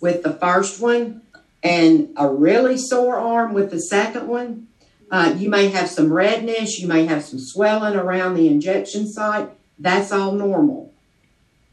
with 0.00 0.22
the 0.22 0.32
first 0.32 0.80
one 0.80 1.22
and 1.62 2.10
a 2.16 2.28
really 2.28 2.76
sore 2.76 3.16
arm 3.16 3.52
with 3.52 3.70
the 3.70 3.80
second 3.80 4.26
one. 4.26 4.66
Uh, 5.10 5.34
you 5.36 5.48
may 5.48 5.68
have 5.68 5.88
some 5.88 6.12
redness, 6.12 6.78
you 6.78 6.86
may 6.86 7.04
have 7.04 7.24
some 7.24 7.38
swelling 7.38 7.96
around 7.96 8.34
the 8.34 8.46
injection 8.46 9.08
site. 9.08 9.48
That's 9.78 10.12
all 10.12 10.32
normal. 10.32 10.92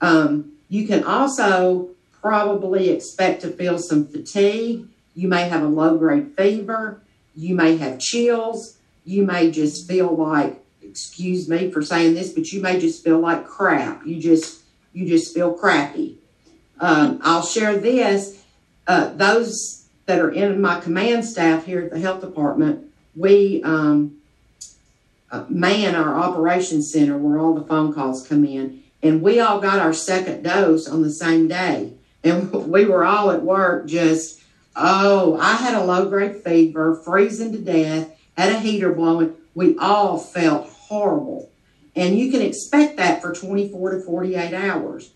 Um, 0.01 0.53
you 0.69 0.87
can 0.87 1.03
also 1.03 1.89
probably 2.21 2.89
expect 2.89 3.41
to 3.41 3.49
feel 3.49 3.77
some 3.77 4.07
fatigue. 4.07 4.87
You 5.15 5.27
may 5.27 5.47
have 5.49 5.61
a 5.61 5.67
low 5.67 5.97
grade 5.97 6.35
fever. 6.35 7.01
You 7.35 7.55
may 7.55 7.77
have 7.77 7.99
chills. 7.99 8.77
You 9.05 9.23
may 9.23 9.51
just 9.51 9.87
feel 9.87 10.15
like, 10.15 10.63
excuse 10.89 11.47
me 11.47 11.71
for 11.71 11.81
saying 11.81 12.13
this, 12.13 12.31
but 12.31 12.51
you 12.51 12.61
may 12.61 12.79
just 12.79 13.03
feel 13.03 13.19
like 13.19 13.45
crap. 13.45 14.05
You 14.05 14.19
just 14.19 14.61
you 14.93 15.07
just 15.07 15.33
feel 15.33 15.53
crappy. 15.53 16.17
Um, 16.79 17.19
I'll 17.23 17.45
share 17.45 17.77
this. 17.77 18.43
Uh, 18.87 19.13
those 19.13 19.87
that 20.05 20.19
are 20.19 20.31
in 20.31 20.61
my 20.61 20.79
command 20.79 21.25
staff 21.25 21.65
here 21.65 21.81
at 21.81 21.91
the 21.91 21.99
health 21.99 22.21
department, 22.21 22.85
we 23.15 23.61
um, 23.63 24.17
uh, 25.31 25.45
man 25.49 25.95
our 25.95 26.15
operations 26.15 26.91
center 26.91 27.17
where 27.17 27.39
all 27.39 27.53
the 27.53 27.65
phone 27.65 27.93
calls 27.93 28.27
come 28.27 28.45
in, 28.45 28.83
and 29.03 29.21
we 29.21 29.39
all 29.39 29.59
got 29.59 29.79
our 29.79 29.93
second 29.93 30.43
dose 30.43 30.87
on 30.87 31.01
the 31.01 31.11
same 31.11 31.47
day, 31.47 31.93
and 32.23 32.51
we 32.71 32.85
were 32.85 33.03
all 33.03 33.31
at 33.31 33.43
work 33.43 33.87
just 33.87 34.37
oh, 34.77 35.37
I 35.39 35.55
had 35.55 35.73
a 35.73 35.83
low 35.83 36.07
grade 36.07 36.43
fever, 36.43 36.95
freezing 36.95 37.51
to 37.51 37.57
death, 37.57 38.11
had 38.37 38.51
a 38.51 38.59
heater 38.59 38.93
blowing. 38.93 39.35
We 39.55 39.77
all 39.77 40.19
felt 40.19 40.69
horrible, 40.87 41.49
and 41.95 42.17
you 42.17 42.31
can 42.31 42.41
expect 42.41 42.97
that 42.97 43.21
for 43.21 43.33
24 43.33 43.91
to 43.91 44.01
48 44.01 44.53
hours. 44.53 45.11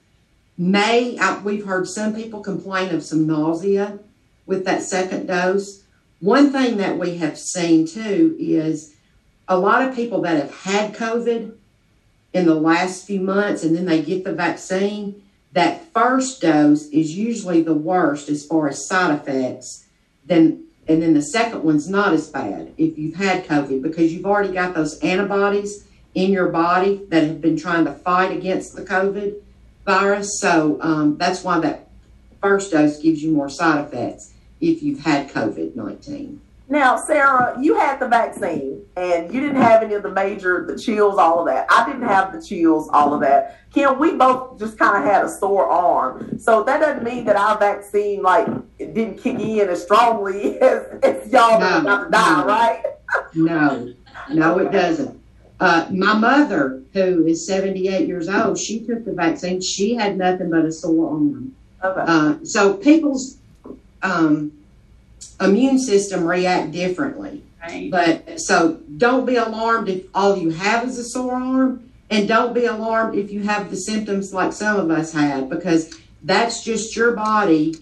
May, 0.57 1.17
I, 1.17 1.39
we've 1.39 1.65
heard 1.65 1.87
some 1.87 2.13
people 2.13 2.41
complain 2.41 2.93
of 2.93 3.03
some 3.03 3.25
nausea 3.25 3.99
with 4.45 4.65
that 4.65 4.81
second 4.81 5.27
dose. 5.27 5.83
One 6.19 6.51
thing 6.51 6.77
that 6.77 6.97
we 6.97 7.17
have 7.17 7.37
seen 7.37 7.87
too 7.87 8.35
is 8.39 8.95
a 9.47 9.57
lot 9.57 9.87
of 9.87 9.95
people 9.95 10.21
that 10.21 10.37
have 10.37 10.55
had 10.63 10.93
COVID 10.93 11.55
in 12.33 12.45
the 12.45 12.55
last 12.55 13.05
few 13.05 13.19
months 13.19 13.63
and 13.63 13.75
then 13.75 13.85
they 13.85 14.01
get 14.01 14.23
the 14.23 14.33
vaccine, 14.33 15.21
that 15.53 15.91
first 15.93 16.41
dose 16.41 16.85
is 16.87 17.17
usually 17.17 17.61
the 17.61 17.73
worst 17.73 18.29
as 18.29 18.45
far 18.45 18.69
as 18.69 18.87
side 18.87 19.13
effects. 19.15 19.85
Then 20.25 20.65
and 20.91 21.01
then 21.01 21.13
the 21.13 21.21
second 21.21 21.63
one's 21.63 21.87
not 21.87 22.13
as 22.13 22.29
bad 22.29 22.73
if 22.77 22.97
you've 22.97 23.15
had 23.15 23.47
COVID 23.47 23.81
because 23.81 24.11
you've 24.11 24.25
already 24.25 24.53
got 24.53 24.73
those 24.73 24.99
antibodies 24.99 25.87
in 26.13 26.31
your 26.31 26.49
body 26.49 27.05
that 27.07 27.23
have 27.23 27.39
been 27.39 27.57
trying 27.57 27.85
to 27.85 27.93
fight 27.93 28.35
against 28.35 28.75
the 28.75 28.81
COVID 28.81 29.35
virus. 29.85 30.39
So 30.41 30.77
um, 30.81 31.17
that's 31.17 31.43
why 31.43 31.59
that 31.59 31.87
first 32.41 32.71
dose 32.71 32.99
gives 32.99 33.23
you 33.23 33.31
more 33.31 33.49
side 33.49 33.85
effects 33.85 34.33
if 34.59 34.83
you've 34.83 34.99
had 34.99 35.29
COVID 35.29 35.75
19. 35.75 36.41
Now, 36.71 36.95
Sarah, 36.95 37.57
you 37.59 37.75
had 37.75 37.99
the 37.99 38.07
vaccine 38.07 38.85
and 38.95 39.33
you 39.33 39.41
didn't 39.41 39.61
have 39.61 39.83
any 39.83 39.93
of 39.93 40.03
the 40.03 40.09
major, 40.09 40.65
the 40.65 40.79
chills, 40.79 41.17
all 41.17 41.41
of 41.41 41.45
that. 41.47 41.67
I 41.69 41.85
didn't 41.85 42.07
have 42.07 42.31
the 42.31 42.41
chills, 42.41 42.89
all 42.93 43.13
of 43.13 43.19
that. 43.19 43.59
Kim, 43.73 43.99
we 43.99 44.15
both 44.15 44.57
just 44.57 44.79
kind 44.79 44.95
of 44.95 45.03
had 45.03 45.25
a 45.25 45.29
sore 45.29 45.69
arm. 45.69 46.39
So 46.39 46.63
that 46.63 46.79
doesn't 46.79 47.03
mean 47.03 47.25
that 47.25 47.35
our 47.35 47.57
vaccine, 47.57 48.21
like, 48.21 48.47
didn't 48.77 49.17
kick 49.17 49.37
in 49.37 49.67
as 49.67 49.83
strongly 49.83 50.59
as, 50.61 50.87
as 51.03 51.29
y'all 51.29 51.59
no, 51.59 51.81
about 51.81 52.05
to 52.05 52.09
die, 52.09 52.39
no. 52.39 52.47
right? 52.47 52.83
no, 53.35 53.93
no, 54.29 54.59
it 54.59 54.71
doesn't. 54.71 55.21
Uh, 55.59 55.87
my 55.91 56.13
mother, 56.13 56.83
who 56.93 57.27
is 57.27 57.45
78 57.45 58.07
years 58.07 58.29
old, 58.29 58.57
she 58.57 58.79
took 58.79 59.03
the 59.03 59.11
vaccine. 59.11 59.59
She 59.59 59.93
had 59.93 60.17
nothing 60.17 60.49
but 60.49 60.63
a 60.63 60.71
sore 60.71 61.09
arm. 61.09 61.53
Okay. 61.83 62.01
Uh, 62.07 62.35
so 62.45 62.75
people's 62.75 63.39
um, 64.03 64.53
immune 65.41 65.79
system 65.79 66.25
react 66.25 66.71
differently. 66.71 67.43
Right. 67.61 67.91
But 67.91 68.39
so 68.39 68.79
don't 68.97 69.25
be 69.25 69.35
alarmed 69.35 69.89
if 69.89 70.05
all 70.15 70.37
you 70.37 70.49
have 70.49 70.87
is 70.87 70.97
a 70.97 71.03
sore 71.03 71.35
arm, 71.35 71.91
and 72.09 72.27
don't 72.27 72.53
be 72.53 72.65
alarmed 72.65 73.17
if 73.17 73.31
you 73.31 73.43
have 73.43 73.69
the 73.69 73.77
symptoms 73.77 74.33
like 74.33 74.53
some 74.53 74.79
of 74.79 74.89
us 74.89 75.13
had, 75.13 75.49
because 75.49 75.97
that's 76.23 76.63
just 76.63 76.95
your 76.95 77.11
body 77.11 77.75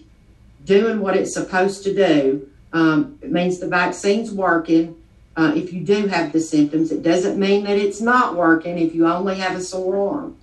doing 0.64 1.00
what 1.00 1.16
it's 1.16 1.32
supposed 1.32 1.82
to 1.84 1.94
do. 1.94 2.48
Um, 2.72 3.18
it 3.22 3.32
means 3.32 3.58
the 3.58 3.68
vaccine's 3.68 4.30
working 4.30 4.96
uh, 5.36 5.52
if 5.56 5.72
you 5.72 5.80
do 5.80 6.06
have 6.06 6.32
the 6.32 6.40
symptoms. 6.40 6.92
It 6.92 7.02
doesn't 7.02 7.38
mean 7.38 7.64
that 7.64 7.76
it's 7.76 8.00
not 8.00 8.36
working 8.36 8.78
if 8.78 8.94
you 8.94 9.06
only 9.06 9.36
have 9.36 9.56
a 9.56 9.60
sore 9.60 10.10
arm. 10.10 10.36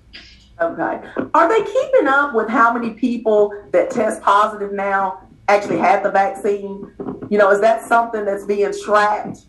Okay. 0.60 1.08
Are 1.34 1.48
they 1.48 1.72
keeping 1.72 2.08
up 2.08 2.34
with 2.34 2.50
how 2.50 2.74
many 2.74 2.90
people 2.92 3.54
that 3.72 3.92
test 3.92 4.22
positive 4.24 4.74
now 4.74 5.22
actually 5.48 5.78
had 5.78 6.04
the 6.04 6.10
vaccine? 6.10 6.92
You 7.29 7.38
know, 7.38 7.51
is 7.51 7.62
that 7.62 7.88
something 7.88 8.25
that's 8.25 8.46
being 8.46 8.74
tracked? 8.84 9.39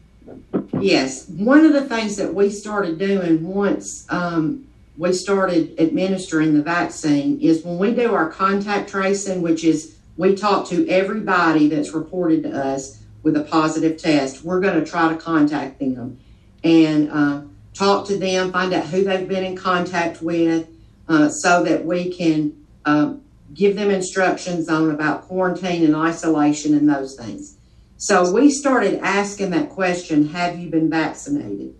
Yes. 0.81 1.29
One 1.29 1.65
of 1.65 1.73
the 1.73 1.85
things 1.85 2.17
that 2.17 2.35
we 2.35 2.51
started 2.51 2.99
doing 2.99 3.47
once 3.47 4.07
um, 4.11 4.67
we 4.97 5.13
started 5.13 5.79
administering 5.79 6.55
the 6.55 6.63
vaccine 6.63 7.41
is 7.41 7.65
when 7.65 7.79
we 7.79 7.95
do 7.95 8.15
our 8.15 8.29
contact 8.29 8.91
tracing, 8.91 9.43
which 9.43 9.63
is 9.63 9.97
we 10.17 10.35
talk 10.35 10.67
to 10.69 10.89
everybody 10.89 11.69
that's 11.69 11.93
reported 11.93 12.43
to 12.43 12.51
us 12.51 12.99
with 13.23 13.37
a 13.37 13.45
positive 13.45 13.97
test, 13.97 14.43
we're 14.43 14.61
going 14.61 14.83
to 14.83 14.89
try 14.89 15.09
to 15.09 15.17
contact 15.17 15.79
them 15.79 16.19
and 16.65 17.11
uh, 17.11 17.43
talk 17.75 18.07
to 18.09 18.17
them, 18.17 18.51
find 18.51 18.73
out 18.75 18.87
who 18.87 19.05
they've 19.05 19.29
been 19.29 19.45
in 19.45 19.57
contact 19.57 20.21
with, 20.21 20.69
uh, 21.09 21.29
so 21.29 21.63
that 21.63 21.85
we 21.85 22.13
can 22.13 22.67
um, 22.85 23.23
give 23.55 23.77
them 23.77 23.91
instructions 23.91 24.69
on 24.69 24.91
about 24.91 25.23
quarantine 25.23 25.85
and 25.85 25.95
isolation 25.95 26.75
and 26.75 26.89
those 26.89 27.15
things. 27.15 27.58
So 28.01 28.33
we 28.33 28.53
started 28.53 29.01
asking 29.01 29.51
that 29.51 29.71
question 29.71 30.29
Have 30.29 30.59
you 30.59 30.71
been 30.71 30.89
vaccinated? 30.89 31.75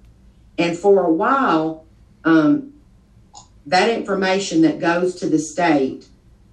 And 0.59 0.77
for 0.77 1.05
a 1.05 1.13
while, 1.13 1.87
um, 2.25 2.75
that 3.67 3.89
information 3.89 4.63
that 4.63 4.81
goes 4.81 5.15
to 5.17 5.29
the 5.29 5.39
state, 5.39 6.09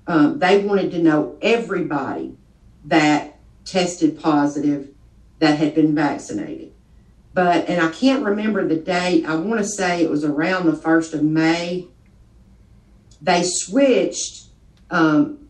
um, 0.06 0.38
they 0.38 0.60
wanted 0.60 0.92
to 0.92 1.02
know 1.02 1.36
everybody 1.42 2.38
that 2.86 3.40
tested 3.66 4.22
positive 4.22 4.90
that 5.40 5.58
had 5.58 5.74
been 5.74 5.96
vaccinated. 5.96 6.72
But, 7.34 7.68
and 7.68 7.82
I 7.82 7.90
can't 7.90 8.24
remember 8.24 8.68
the 8.68 8.76
date, 8.76 9.26
I 9.26 9.36
want 9.36 9.60
to 9.60 9.68
say 9.68 10.04
it 10.04 10.12
was 10.12 10.24
around 10.24 10.68
the 10.68 10.74
1st 10.74 11.16
of 11.16 11.24
May. 11.24 11.88
They 13.20 13.44
switched, 13.44 14.46
um, 14.92 15.48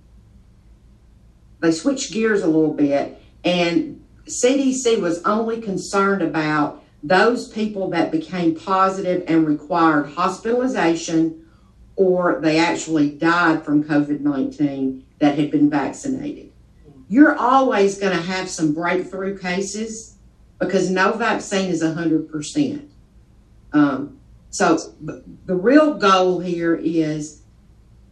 they 1.60 1.74
switched 1.74 2.14
gears 2.14 2.44
a 2.44 2.48
little 2.48 2.74
bit, 2.74 3.22
and 3.44 4.05
CDC 4.28 5.00
was 5.00 5.22
only 5.24 5.62
concerned 5.62 6.22
about 6.22 6.84
those 7.04 7.48
people 7.48 7.90
that 7.92 8.12
became 8.12 8.56
positive 8.56 9.24
and 9.28 9.48
required 9.48 10.08
hospitalization 10.08 11.46
or 11.96 12.40
they 12.42 12.60
actually 12.60 13.12
died 13.12 13.64
from 13.64 13.84
COVID 13.84 14.22
19 14.22 15.06
that 15.20 15.38
had 15.38 15.52
been 15.52 15.70
vaccinated. 15.70 16.52
You're 17.08 17.38
always 17.38 18.00
going 18.00 18.16
to 18.16 18.22
have 18.22 18.50
some 18.50 18.74
breakthrough 18.74 19.38
cases 19.38 20.16
because 20.60 20.90
no 20.90 21.14
vaccine 21.14 21.70
is 21.70 21.84
100%. 21.84 22.88
Um, 23.74 24.20
so 24.50 24.78
the 25.02 25.56
real 25.56 25.96
goal 25.96 26.40
here 26.40 26.76
is 26.76 27.42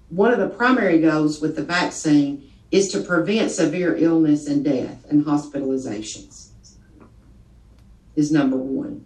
one 0.09 0.31
of 0.31 0.39
the 0.39 0.49
primary 0.49 1.01
goals 1.01 1.41
with 1.41 1.55
the 1.55 1.63
vaccine 1.63 2.52
is 2.73 2.87
to 2.87 2.99
prevent 2.99 3.51
severe 3.51 3.95
illness 3.95 4.47
and 4.47 4.65
death 4.65 5.05
and 5.07 5.23
hospitalizations 5.23 6.49
is 8.15 8.31
number 8.31 8.57
one. 8.57 9.05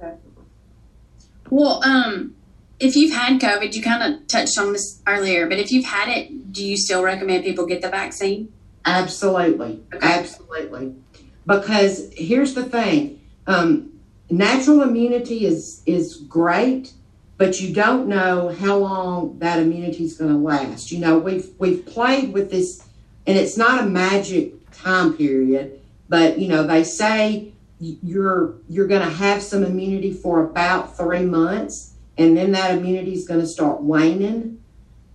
Okay. 0.00 0.14
Well, 1.50 1.84
um, 1.84 2.34
if 2.80 2.96
you've 2.96 3.12
had 3.12 3.38
COVID, 3.38 3.74
you 3.74 3.82
kind 3.82 4.14
of 4.14 4.26
touched 4.26 4.56
on 4.58 4.72
this 4.72 5.02
earlier, 5.06 5.46
but 5.50 5.58
if 5.58 5.70
you've 5.70 5.84
had 5.84 6.08
it, 6.08 6.50
do 6.50 6.64
you 6.64 6.78
still 6.78 7.02
recommend 7.02 7.44
people 7.44 7.66
get 7.66 7.82
the 7.82 7.90
vaccine? 7.90 8.50
Absolutely, 8.86 9.82
okay. 9.94 10.06
absolutely. 10.06 10.94
Because 11.46 12.10
here's 12.14 12.54
the 12.54 12.64
thing: 12.64 13.20
um, 13.46 13.92
natural 14.30 14.80
immunity 14.80 15.44
is 15.44 15.82
is 15.84 16.16
great, 16.26 16.94
but 17.42 17.60
you 17.60 17.74
don't 17.74 18.06
know 18.06 18.50
how 18.50 18.76
long 18.76 19.36
that 19.40 19.58
immunity 19.58 20.04
is 20.04 20.16
going 20.16 20.30
to 20.30 20.38
last. 20.38 20.92
You 20.92 21.00
know, 21.00 21.18
we've 21.18 21.48
we've 21.58 21.84
played 21.84 22.32
with 22.32 22.52
this, 22.52 22.86
and 23.26 23.36
it's 23.36 23.56
not 23.56 23.82
a 23.82 23.86
magic 23.86 24.70
time 24.70 25.16
period, 25.16 25.80
but 26.08 26.38
you 26.38 26.46
know 26.46 26.64
they 26.64 26.84
say 26.84 27.52
you're 27.80 28.54
you're 28.68 28.86
going 28.86 29.02
to 29.02 29.10
have 29.10 29.42
some 29.42 29.64
immunity 29.64 30.12
for 30.12 30.44
about 30.44 30.96
three 30.96 31.24
months, 31.24 31.94
and 32.16 32.36
then 32.36 32.52
that 32.52 32.78
immunity 32.78 33.12
is 33.12 33.26
going 33.26 33.40
to 33.40 33.46
start 33.48 33.82
waning. 33.82 34.62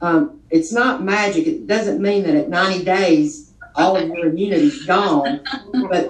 Um, 0.02 0.42
it's 0.50 0.74
not 0.74 1.02
magic. 1.02 1.48
It 1.48 1.66
doesn't 1.66 2.02
mean 2.02 2.24
that 2.24 2.36
at 2.36 2.50
90 2.50 2.84
days 2.84 3.54
all 3.74 3.96
of 3.96 4.06
your 4.06 4.28
immunity 4.28 4.68
is 4.68 4.86
gone, 4.86 5.40
but 5.90 6.10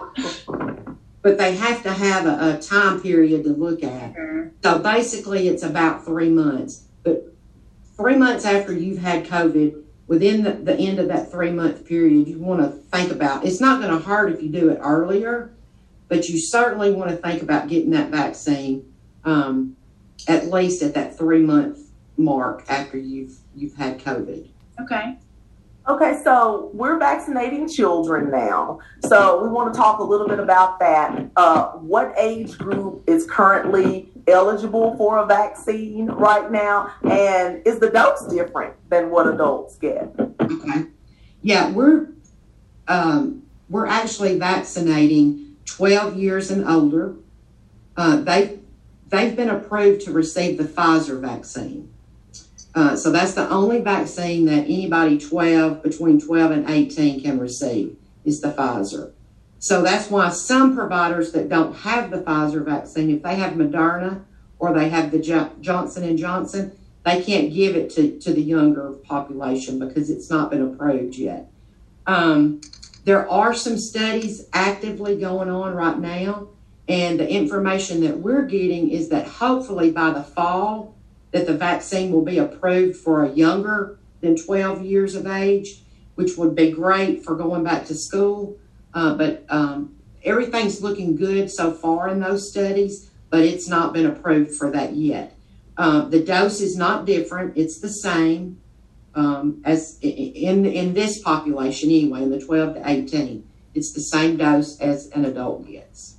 but 1.27 1.37
they 1.37 1.55
have 1.55 1.83
to 1.83 1.91
have 1.91 2.25
a, 2.25 2.55
a 2.55 2.61
time 2.61 3.01
period 3.01 3.43
to 3.43 3.49
look 3.49 3.83
at. 3.83 4.15
So 4.63 4.79
basically, 4.79 5.47
it's 5.47 5.63
about 5.63 6.05
three 6.05 6.29
months. 6.29 6.83
But 7.03 7.33
three 7.95 8.15
months 8.15 8.45
after 8.45 8.73
you've 8.73 8.99
had 8.99 9.25
COVID, 9.25 9.83
within 10.07 10.43
the, 10.43 10.51
the 10.53 10.75
end 10.75 10.99
of 10.99 11.07
that 11.09 11.31
three 11.31 11.51
month 11.51 11.85
period, 11.85 12.27
you 12.27 12.39
want 12.39 12.61
to 12.61 12.69
think 12.69 13.11
about. 13.11 13.45
It's 13.45 13.59
not 13.59 13.81
going 13.81 13.97
to 13.97 14.05
hurt 14.05 14.31
if 14.31 14.41
you 14.41 14.49
do 14.49 14.69
it 14.69 14.79
earlier 14.81 15.51
but 16.07 16.29
you 16.29 16.39
certainly 16.39 16.91
want 16.91 17.09
to 17.09 17.17
think 17.17 17.41
about 17.41 17.67
getting 17.67 17.91
that 17.91 18.09
vaccine 18.09 18.93
um, 19.25 19.75
at 20.27 20.47
least 20.47 20.81
at 20.81 20.93
that 20.93 21.17
three 21.17 21.41
month 21.41 21.79
mark 22.17 22.63
after 22.69 22.97
you've 22.97 23.37
you've 23.55 23.75
had 23.75 23.99
COVID. 23.99 24.47
Okay. 24.79 25.17
Okay, 25.87 26.19
so 26.21 26.69
we're 26.73 26.99
vaccinating 26.99 27.67
children 27.69 28.29
now. 28.29 28.79
So 29.05 29.41
we 29.41 29.47
want 29.47 29.73
to 29.73 29.79
talk 29.79 29.99
a 29.99 30.03
little 30.03 30.27
bit 30.27 30.39
about 30.39 30.79
that. 30.79 31.29
Uh, 31.37 31.69
what 31.73 32.13
age 32.17 32.57
group 32.57 33.03
is 33.07 33.25
currently 33.25 34.11
eligible 34.27 34.97
for 34.97 35.19
a 35.19 35.25
vaccine 35.25 36.07
right 36.07 36.51
now? 36.51 36.93
And 37.03 37.65
is 37.65 37.79
the 37.79 37.89
dose 37.89 38.25
different 38.27 38.73
than 38.89 39.09
what 39.09 39.27
adults 39.27 39.77
get? 39.77 40.13
Okay. 40.41 40.87
Yeah, 41.41 41.71
we're 41.71 42.09
um, 42.89 43.43
we're 43.69 43.87
actually 43.87 44.37
vaccinating 44.37 45.55
12 45.65 46.17
years 46.17 46.51
and 46.51 46.67
older. 46.67 47.15
Uh, 47.95 48.17
they, 48.17 48.59
they've 49.07 49.35
been 49.35 49.49
approved 49.49 50.01
to 50.01 50.11
receive 50.11 50.57
the 50.57 50.63
Pfizer 50.63 51.19
vaccine. 51.19 51.93
Uh, 52.77 52.95
so 52.95 53.11
that's 53.11 53.33
the 53.33 53.49
only 53.49 53.81
vaccine 53.81 54.45
that 54.45 54.65
anybody 54.65 55.17
12, 55.17 55.81
between 55.81 56.21
12 56.21 56.51
and 56.51 56.69
18 56.69 57.23
can 57.23 57.39
receive 57.39 57.97
is 58.23 58.39
the 58.39 58.51
Pfizer. 58.51 59.13
So 59.57 59.81
that's 59.81 60.11
why 60.11 60.29
some 60.29 60.75
providers 60.75 61.31
that 61.31 61.49
don't 61.49 61.75
have 61.77 62.11
the 62.11 62.17
Pfizer 62.17 62.63
vaccine, 62.63 63.09
if 63.09 63.23
they 63.23 63.33
have 63.33 63.53
Moderna 63.53 64.21
or 64.59 64.75
they 64.75 64.89
have 64.89 65.09
the 65.09 65.17
Johnson 65.59 66.03
and 66.03 66.19
Johnson, 66.19 66.77
they 67.03 67.23
can't 67.23 67.51
give 67.51 67.75
it 67.75 67.89
to, 67.95 68.19
to 68.19 68.31
the 68.31 68.43
younger 68.43 68.91
population 68.91 69.79
because 69.79 70.11
it's 70.11 70.29
not 70.29 70.51
been 70.51 70.61
approved 70.61 71.15
yet. 71.15 71.49
Um, 72.05 72.61
there 73.05 73.27
are 73.27 73.55
some 73.55 73.79
studies 73.79 74.47
actively 74.53 75.19
going 75.19 75.49
on 75.49 75.73
right 75.73 75.97
now, 75.97 76.49
and 76.87 77.19
the 77.19 77.27
information 77.27 78.01
that 78.01 78.19
we're 78.19 78.45
getting 78.45 78.91
is 78.91 79.09
that 79.09 79.27
hopefully 79.27 79.89
by 79.89 80.11
the 80.11 80.21
fall 80.21 80.93
that 81.31 81.45
the 81.45 81.57
vaccine 81.57 82.11
will 82.11 82.23
be 82.23 82.37
approved 82.37 82.97
for 82.97 83.23
a 83.23 83.29
younger 83.29 83.97
than 84.21 84.35
12 84.35 84.83
years 84.83 85.15
of 85.15 85.27
age, 85.27 85.81
which 86.15 86.37
would 86.37 86.55
be 86.55 86.71
great 86.71 87.23
for 87.23 87.35
going 87.35 87.63
back 87.63 87.85
to 87.85 87.93
school. 87.93 88.57
Uh, 88.93 89.13
but 89.15 89.45
um, 89.49 89.95
everything's 90.23 90.81
looking 90.81 91.15
good 91.15 91.51
so 91.51 91.71
far 91.71 92.09
in 92.09 92.19
those 92.19 92.49
studies, 92.49 93.09
but 93.29 93.41
it's 93.41 93.67
not 93.67 93.93
been 93.93 94.05
approved 94.05 94.51
for 94.55 94.71
that 94.71 94.95
yet. 94.95 95.35
Uh, 95.77 96.01
the 96.01 96.19
dose 96.19 96.59
is 96.59 96.75
not 96.75 97.05
different; 97.05 97.55
it's 97.55 97.79
the 97.79 97.89
same 97.89 98.59
um, 99.17 99.61
as 99.65 99.97
in 100.01 100.65
in 100.65 100.93
this 100.93 101.21
population 101.21 101.89
anyway, 101.89 102.21
in 102.21 102.29
the 102.29 102.39
12 102.39 102.75
to 102.75 102.89
18, 102.89 103.47
it's 103.73 103.91
the 103.91 104.01
same 104.01 104.37
dose 104.37 104.79
as 104.79 105.07
an 105.07 105.25
adult 105.25 105.67
gets. 105.67 106.15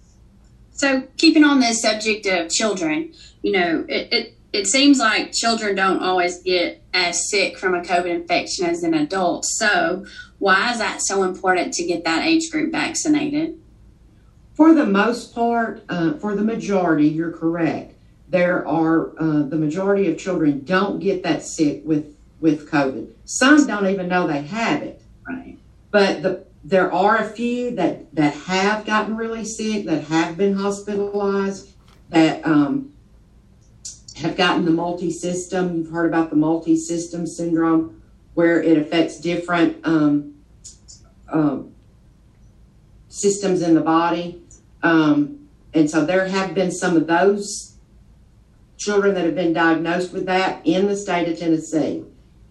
So, 0.72 1.04
keeping 1.16 1.44
on 1.44 1.60
the 1.60 1.72
subject 1.72 2.26
of 2.26 2.50
children, 2.50 3.14
you 3.42 3.52
know, 3.52 3.84
it, 3.88 4.12
it 4.12 4.37
it 4.52 4.66
seems 4.66 4.98
like 4.98 5.32
children 5.32 5.74
don't 5.74 6.02
always 6.02 6.42
get 6.42 6.82
as 6.94 7.28
sick 7.28 7.58
from 7.58 7.74
a 7.74 7.82
COVID 7.82 8.06
infection 8.06 8.66
as 8.66 8.82
an 8.82 8.94
adult. 8.94 9.44
So, 9.44 10.06
why 10.38 10.72
is 10.72 10.78
that 10.78 11.02
so 11.02 11.22
important 11.22 11.74
to 11.74 11.84
get 11.84 12.04
that 12.04 12.26
age 12.26 12.50
group 12.50 12.72
vaccinated? 12.72 13.58
For 14.54 14.74
the 14.74 14.86
most 14.86 15.34
part, 15.34 15.84
uh, 15.88 16.14
for 16.14 16.34
the 16.34 16.42
majority, 16.42 17.08
you're 17.08 17.32
correct. 17.32 17.94
There 18.28 18.66
are 18.66 19.12
uh, 19.18 19.42
the 19.42 19.56
majority 19.56 20.10
of 20.10 20.18
children 20.18 20.64
don't 20.64 20.98
get 20.98 21.22
that 21.22 21.42
sick 21.42 21.82
with 21.84 22.16
with 22.40 22.70
COVID. 22.70 23.12
Some 23.24 23.66
don't 23.66 23.86
even 23.86 24.08
know 24.08 24.26
they 24.26 24.42
have 24.42 24.82
it. 24.82 25.02
Right. 25.26 25.58
But 25.90 26.22
the 26.22 26.44
there 26.64 26.92
are 26.92 27.18
a 27.18 27.28
few 27.28 27.74
that 27.76 28.14
that 28.14 28.34
have 28.34 28.84
gotten 28.84 29.16
really 29.16 29.44
sick, 29.44 29.86
that 29.86 30.04
have 30.04 30.36
been 30.36 30.54
hospitalized, 30.54 31.70
that 32.10 32.44
um, 32.46 32.92
have 34.18 34.36
gotten 34.36 34.64
the 34.64 34.70
multi-system. 34.70 35.76
You've 35.76 35.90
heard 35.90 36.06
about 36.06 36.30
the 36.30 36.36
multi-system 36.36 37.26
syndrome, 37.26 38.02
where 38.34 38.62
it 38.62 38.76
affects 38.78 39.20
different 39.20 39.78
um, 39.84 40.34
um, 41.28 41.74
systems 43.08 43.62
in 43.62 43.74
the 43.74 43.80
body. 43.80 44.42
Um, 44.82 45.48
and 45.74 45.90
so 45.90 46.04
there 46.04 46.26
have 46.26 46.54
been 46.54 46.70
some 46.70 46.96
of 46.96 47.06
those 47.06 47.76
children 48.76 49.14
that 49.14 49.24
have 49.24 49.34
been 49.34 49.52
diagnosed 49.52 50.12
with 50.12 50.26
that 50.26 50.60
in 50.64 50.86
the 50.86 50.96
state 50.96 51.28
of 51.28 51.38
Tennessee. 51.38 52.04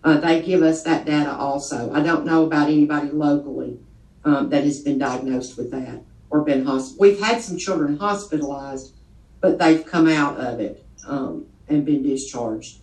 Uh, 0.03 0.17
they 0.19 0.41
give 0.41 0.61
us 0.61 0.83
that 0.83 1.05
data 1.05 1.31
also. 1.31 1.91
I 1.93 2.01
don't 2.01 2.25
know 2.25 2.45
about 2.45 2.69
anybody 2.69 3.09
locally 3.09 3.79
um, 4.23 4.49
that 4.49 4.63
has 4.63 4.81
been 4.81 4.97
diagnosed 4.97 5.57
with 5.57 5.71
that 5.71 6.01
or 6.29 6.41
been 6.41 6.65
hospitalized. 6.65 6.99
We've 6.99 7.19
had 7.19 7.41
some 7.41 7.57
children 7.57 7.97
hospitalized, 7.97 8.93
but 9.41 9.57
they've 9.57 9.85
come 9.85 10.07
out 10.07 10.37
of 10.37 10.59
it 10.59 10.85
um, 11.07 11.45
and 11.69 11.85
been 11.85 12.03
discharged. 12.03 12.79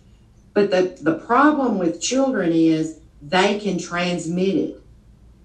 But 0.53 0.71
the, 0.71 0.97
the 1.01 1.19
problem 1.19 1.77
with 1.77 2.01
children 2.01 2.51
is 2.51 2.99
they 3.21 3.59
can 3.59 3.77
transmit 3.77 4.55
it. 4.55 4.81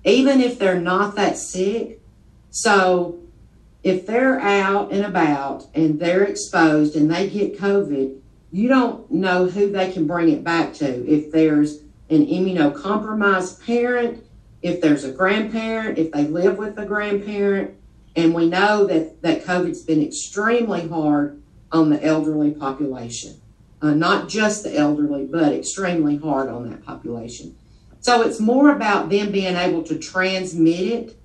Even 0.04 0.40
if 0.40 0.58
they're 0.58 0.80
not 0.80 1.16
that 1.16 1.36
sick, 1.36 2.00
So 2.50 3.20
if 3.82 4.06
they're 4.06 4.40
out 4.40 4.92
and 4.92 5.04
about 5.04 5.66
and 5.74 5.98
they're 5.98 6.24
exposed 6.24 6.96
and 6.96 7.10
they 7.10 7.30
get 7.30 7.58
COVID, 7.58 8.18
you 8.52 8.68
don't 8.68 9.10
know 9.10 9.46
who 9.46 9.70
they 9.70 9.92
can 9.92 10.06
bring 10.06 10.28
it 10.28 10.44
back 10.44 10.74
to. 10.74 11.06
If 11.08 11.30
there's 11.30 11.78
an 12.10 12.26
immunocompromised 12.26 13.64
parent, 13.64 14.26
if 14.62 14.80
there's 14.80 15.04
a 15.04 15.12
grandparent, 15.12 15.98
if 15.98 16.10
they 16.10 16.24
live 16.24 16.58
with 16.58 16.76
a 16.78 16.84
grandparent, 16.84 17.76
and 18.16 18.34
we 18.34 18.48
know 18.48 18.84
that, 18.86 19.22
that 19.22 19.44
COVID's 19.44 19.82
been 19.82 20.02
extremely 20.02 20.88
hard 20.88 21.39
on 21.72 21.90
the 21.90 22.04
elderly 22.04 22.50
population. 22.50 23.40
Uh, 23.82 23.94
not 23.94 24.28
just 24.28 24.62
the 24.62 24.76
elderly, 24.76 25.24
but 25.24 25.52
extremely 25.52 26.16
hard 26.16 26.50
on 26.50 26.68
that 26.68 26.84
population. 26.84 27.56
So 28.00 28.22
it's 28.22 28.40
more 28.40 28.70
about 28.70 29.08
them 29.08 29.30
being 29.32 29.56
able 29.56 29.82
to 29.84 29.98
transmit 29.98 30.80
it 30.80 31.16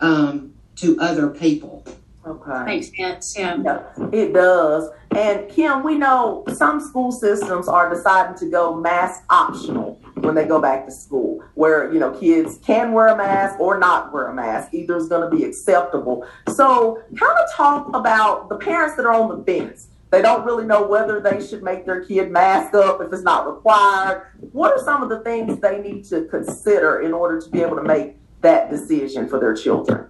um, 0.00 0.54
to 0.76 0.98
other 0.98 1.28
people. 1.28 1.84
Okay. 2.26 2.64
Makes 2.64 2.96
sense. 2.96 3.36
Yeah. 3.36 3.58
Yeah, 3.62 4.08
it 4.12 4.32
does. 4.32 4.90
And 5.14 5.48
Kim, 5.50 5.82
we 5.82 5.96
know 5.96 6.44
some 6.54 6.80
school 6.80 7.12
systems 7.12 7.68
are 7.68 7.92
deciding 7.92 8.36
to 8.38 8.50
go 8.50 8.74
mask 8.74 9.24
optional 9.28 10.01
when 10.22 10.34
they 10.34 10.44
go 10.44 10.60
back 10.60 10.86
to 10.86 10.92
school, 10.92 11.42
where 11.54 11.92
you 11.92 12.00
know 12.00 12.10
kids 12.12 12.58
can 12.64 12.92
wear 12.92 13.08
a 13.08 13.16
mask 13.16 13.60
or 13.60 13.78
not 13.78 14.12
wear 14.12 14.28
a 14.28 14.34
mask. 14.34 14.72
Either 14.72 14.96
is 14.96 15.08
going 15.08 15.28
to 15.28 15.36
be 15.36 15.44
acceptable. 15.44 16.26
So, 16.48 17.02
kind 17.16 17.38
of 17.38 17.52
talk 17.54 17.88
about 17.94 18.48
the 18.48 18.56
parents 18.56 18.96
that 18.96 19.06
are 19.06 19.12
on 19.12 19.36
the 19.36 19.44
fence. 19.44 19.88
They 20.10 20.20
don't 20.20 20.44
really 20.44 20.66
know 20.66 20.86
whether 20.86 21.20
they 21.20 21.44
should 21.44 21.62
make 21.62 21.86
their 21.86 22.04
kid 22.04 22.30
mask 22.30 22.74
up 22.74 23.00
if 23.00 23.10
it's 23.12 23.22
not 23.22 23.46
required. 23.46 24.26
What 24.52 24.72
are 24.72 24.84
some 24.84 25.02
of 25.02 25.08
the 25.08 25.20
things 25.20 25.58
they 25.60 25.80
need 25.80 26.04
to 26.06 26.26
consider 26.26 27.00
in 27.00 27.14
order 27.14 27.40
to 27.40 27.48
be 27.48 27.62
able 27.62 27.76
to 27.76 27.82
make 27.82 28.16
that 28.42 28.68
decision 28.68 29.26
for 29.26 29.40
their 29.40 29.54
children? 29.54 30.08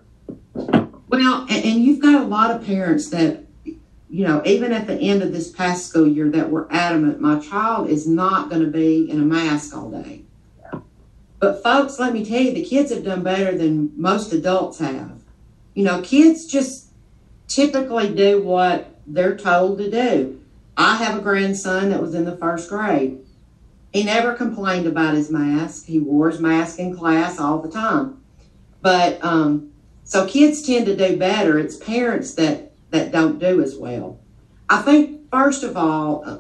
Well, 0.55 1.47
and, 1.49 1.85
you've 1.85 2.01
got 2.01 2.21
a 2.21 2.25
lot 2.25 2.51
of 2.51 2.67
parents 2.67 3.11
that, 3.11 3.45
you 4.13 4.27
know, 4.27 4.43
even 4.45 4.75
at 4.75 4.87
the 4.87 4.95
end 4.95 5.23
of 5.23 5.33
this 5.33 5.51
past 5.51 5.87
school 5.87 6.07
year, 6.07 6.29
that 6.29 6.51
were 6.51 6.69
adamant, 6.71 7.19
my 7.19 7.39
child 7.39 7.89
is 7.89 8.07
not 8.07 8.51
going 8.51 8.61
to 8.63 8.71
be 8.71 9.11
in 9.11 9.19
a 9.19 9.25
mask 9.25 9.75
all 9.75 9.91
day. 9.91 10.21
But 11.39 11.63
folks, 11.63 11.99
let 11.99 12.13
me 12.13 12.23
tell 12.23 12.43
you, 12.43 12.53
the 12.53 12.63
kids 12.63 12.93
have 12.93 13.05
done 13.05 13.23
better 13.23 13.57
than 13.57 13.91
most 13.97 14.35
adults 14.35 14.81
have. 14.81 15.19
You 15.73 15.85
know, 15.85 16.03
kids 16.03 16.45
just 16.45 16.89
typically 17.49 18.15
do 18.15 18.43
what 18.43 18.95
they're 19.07 19.35
told 19.35 19.79
to 19.79 19.91
do. 19.91 20.43
I 20.77 20.97
have 20.97 21.19
a 21.19 21.23
grandson 21.23 21.89
that 21.89 22.03
was 22.03 22.15
in 22.15 22.27
the 22.27 22.37
first 22.37 22.69
grade. 22.69 23.19
He 23.95 24.05
never 24.05 24.35
complained 24.35 24.87
about 24.87 25.15
his 25.15 25.31
mask. 25.31 25.87
He 25.87 25.99
wore 25.99 26.31
his 26.31 26.39
mask 26.39 26.79
in 26.79 26.95
class 26.95 27.41
all 27.41 27.63
the 27.63 27.71
time. 27.71 28.23
But 28.83 29.25
um, 29.25 29.73
so 30.05 30.27
kids 30.27 30.61
tend 30.61 30.85
to 30.85 30.97
do 30.97 31.17
better. 31.17 31.59
It's 31.59 31.77
parents 31.77 32.35
that 32.35 32.72
that 32.93 33.11
don't 33.11 33.39
do 33.39 33.61
as 33.61 33.77
well. 33.77 34.21
I 34.69 34.81
think 34.83 35.29
first 35.31 35.65
of 35.65 35.77
all, 35.77 36.23
uh, 36.25 36.39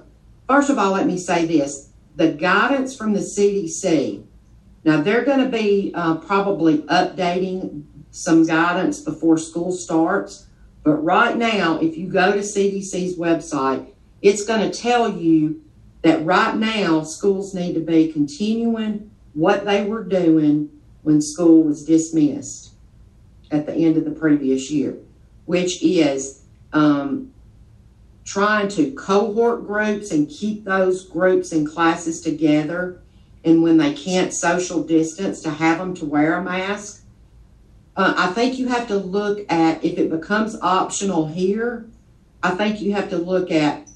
first 0.49 0.71
of 0.71 0.79
all, 0.79 0.93
let 0.93 1.07
me 1.07 1.19
say 1.19 1.45
this: 1.45 1.91
the 2.15 2.31
guidance 2.31 2.97
from 2.97 3.12
the 3.12 3.21
CDC. 3.21 4.25
Now 4.85 5.01
they're 5.01 5.25
going 5.25 5.41
to 5.41 5.49
be 5.49 5.93
uh, 5.95 6.17
probably 6.17 6.79
updating 6.83 7.85
some 8.11 8.47
guidance 8.47 9.01
before 9.01 9.38
school 9.38 9.73
starts. 9.73 10.47
But 10.85 10.97
right 10.97 11.37
now, 11.37 11.79
if 11.81 11.97
you 11.97 12.09
go 12.09 12.33
to 12.33 12.38
CDC's 12.38 13.17
website, 13.17 13.93
it's 14.21 14.45
going 14.45 14.69
to 14.69 14.77
tell 14.77 15.17
you 15.17 15.62
that 16.03 16.25
right 16.25 16.57
now 16.57 17.03
schools 17.05 17.55
need 17.55 17.75
to 17.75 17.81
be 17.81 18.12
continuing 18.12 19.11
what 19.35 19.65
they 19.65 19.85
were 19.85 20.03
doing 20.03 20.69
when 21.03 21.21
school 21.21 21.62
was 21.62 21.85
dismissed 21.85 22.73
at 23.51 23.67
the 23.67 23.75
end 23.75 23.97
of 23.97 24.05
the 24.05 24.11
previous 24.11 24.71
year, 24.71 24.97
which 25.47 25.83
is 25.83 26.42
um, 26.73 27.33
trying 28.25 28.69
to 28.69 28.93
cohort 28.93 29.67
groups 29.67 30.11
and 30.11 30.29
keep 30.29 30.65
those 30.65 31.07
groups 31.07 31.53
and 31.53 31.69
classes 31.69 32.21
together. 32.21 33.01
And 33.45 33.63
when 33.63 33.77
they 33.77 33.93
can't 33.93 34.33
social 34.33 34.83
distance, 34.83 35.43
to 35.43 35.51
have 35.51 35.79
them 35.79 35.95
to 35.95 36.05
wear 36.05 36.35
a 36.35 36.43
mask. 36.43 37.05
Uh, 37.97 38.15
I 38.17 38.29
think 38.29 38.59
you 38.59 38.69
have 38.69 38.89
to 38.89 38.97
look 38.97 39.51
at 39.53 39.85
if 39.85 39.99
it 39.99 40.11
becomes 40.11 40.57
optional 40.63 41.27
here. 41.27 41.87
I 42.43 42.53
think 42.53 42.81
you 42.81 42.95
have 42.95 43.11
to 43.11 43.19
look 43.19 43.51
at 43.51 43.89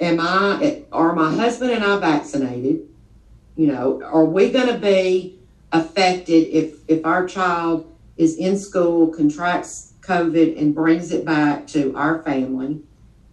am 0.00 0.20
I 0.20 0.82
are 0.92 1.14
my 1.14 1.34
husband 1.34 1.70
and 1.72 1.84
I 1.84 1.98
vaccinated? 1.98 2.88
You 3.56 3.68
know, 3.68 4.02
are 4.02 4.24
we 4.24 4.50
going 4.50 4.68
to 4.68 4.78
be 4.78 5.38
affected 5.72 6.48
if 6.48 6.80
if 6.88 7.04
our 7.04 7.26
child 7.26 7.92
is 8.16 8.36
in 8.36 8.58
school, 8.58 9.08
contracts 9.08 9.92
COVID, 10.06 10.58
and 10.60 10.74
brings 10.74 11.12
it 11.12 11.24
back 11.24 11.66
to 11.68 11.94
our 11.96 12.22
family. 12.22 12.80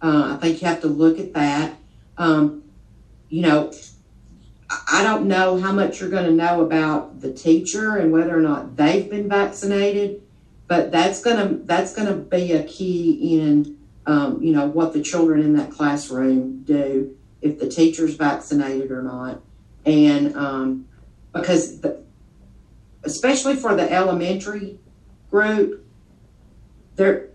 Uh, 0.02 0.34
I 0.34 0.40
think 0.40 0.60
you 0.60 0.68
have 0.68 0.80
to 0.82 0.88
look 0.88 1.18
at 1.18 1.32
that. 1.34 1.76
Um, 2.18 2.64
you 3.28 3.42
know, 3.42 3.72
I 4.92 5.02
don't 5.02 5.26
know 5.26 5.58
how 5.58 5.72
much 5.72 6.00
you're 6.00 6.10
going 6.10 6.24
to 6.24 6.32
know 6.32 6.60
about 6.60 7.20
the 7.20 7.32
teacher 7.32 7.96
and 7.96 8.12
whether 8.12 8.36
or 8.36 8.40
not 8.40 8.76
they've 8.76 9.08
been 9.08 9.28
vaccinated, 9.28 10.22
but 10.66 10.90
that's 10.90 11.22
going 11.22 11.36
to 11.36 11.64
that's 11.64 11.94
going 11.94 12.08
to 12.08 12.14
be 12.14 12.52
a 12.52 12.64
key 12.64 13.38
in 13.38 13.78
um, 14.06 14.42
you 14.42 14.52
know 14.52 14.66
what 14.66 14.92
the 14.92 15.02
children 15.02 15.40
in 15.40 15.54
that 15.56 15.70
classroom 15.70 16.62
do 16.64 17.16
if 17.42 17.58
the 17.58 17.68
teacher's 17.68 18.14
vaccinated 18.14 18.90
or 18.90 19.02
not, 19.02 19.40
and 19.84 20.34
um, 20.36 20.86
because 21.32 21.80
the, 21.80 22.02
especially 23.02 23.56
for 23.56 23.74
the 23.74 23.90
elementary 23.90 24.78
group, 25.30 25.83
they're 26.96 27.28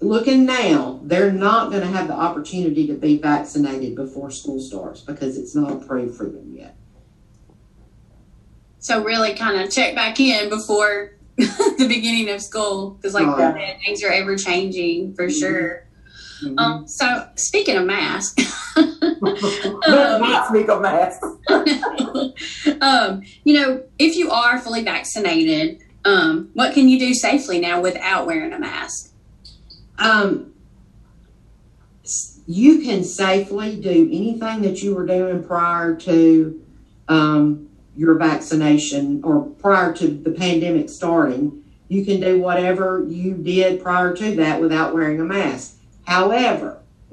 looking 0.00 0.46
now, 0.46 1.00
they're 1.02 1.32
not 1.32 1.70
going 1.70 1.82
to 1.82 1.88
have 1.88 2.08
the 2.08 2.14
opportunity 2.14 2.86
to 2.86 2.94
be 2.94 3.18
vaccinated 3.18 3.94
before 3.94 4.30
school 4.30 4.60
starts 4.60 5.00
because 5.00 5.36
it's 5.36 5.54
not 5.54 5.72
approved 5.72 6.16
for 6.16 6.24
them 6.24 6.54
yet. 6.54 6.76
So 8.78 9.04
really 9.04 9.34
kind 9.34 9.60
of 9.60 9.70
check 9.70 9.94
back 9.94 10.18
in 10.20 10.48
before 10.48 11.16
the 11.36 11.86
beginning 11.86 12.30
of 12.30 12.40
school 12.40 12.90
because 12.92 13.14
like 13.14 13.26
right. 13.26 13.78
things 13.84 14.02
are 14.02 14.10
ever 14.10 14.36
changing 14.36 15.14
for 15.14 15.26
mm-hmm. 15.26 15.38
sure. 15.38 15.86
Mm-hmm. 16.42 16.58
Um, 16.58 16.88
so 16.88 17.28
speaking 17.34 17.76
of 17.76 17.84
masks, 17.84 18.42
um, 18.76 19.18
not 19.82 20.48
speak 20.48 20.70
of 20.70 20.80
masks. 20.80 21.26
um, 22.80 23.22
you 23.44 23.60
know, 23.60 23.82
if 23.98 24.16
you 24.16 24.30
are 24.30 24.58
fully 24.58 24.82
vaccinated, 24.82 25.82
um, 26.04 26.50
what 26.54 26.74
can 26.74 26.88
you 26.88 26.98
do 26.98 27.14
safely 27.14 27.60
now 27.60 27.80
without 27.80 28.26
wearing 28.26 28.52
a 28.52 28.58
mask? 28.58 29.12
Um, 29.98 30.54
you 32.46 32.80
can 32.80 33.04
safely 33.04 33.80
do 33.80 34.08
anything 34.10 34.62
that 34.62 34.82
you 34.82 34.94
were 34.94 35.06
doing 35.06 35.44
prior 35.44 35.94
to 35.94 36.66
um, 37.08 37.68
your 37.96 38.14
vaccination 38.14 39.22
or 39.22 39.42
prior 39.42 39.92
to 39.92 40.08
the 40.08 40.30
pandemic 40.30 40.88
starting. 40.88 41.62
You 41.88 42.04
can 42.04 42.20
do 42.20 42.40
whatever 42.40 43.04
you 43.06 43.34
did 43.34 43.82
prior 43.82 44.16
to 44.16 44.36
that 44.36 44.60
without 44.60 44.94
wearing 44.94 45.20
a 45.20 45.24
mask. 45.24 45.76
However, 46.06 46.80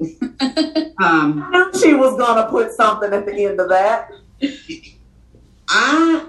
um, 0.98 1.72
she 1.80 1.94
was 1.94 2.16
going 2.16 2.36
to 2.36 2.48
put 2.50 2.72
something 2.72 3.12
at 3.12 3.26
the 3.26 3.44
end 3.44 3.60
of 3.60 3.68
that. 3.68 4.10
I 5.68 6.24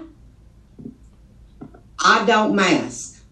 I 2.02 2.24
don't 2.24 2.54
mask 2.54 3.22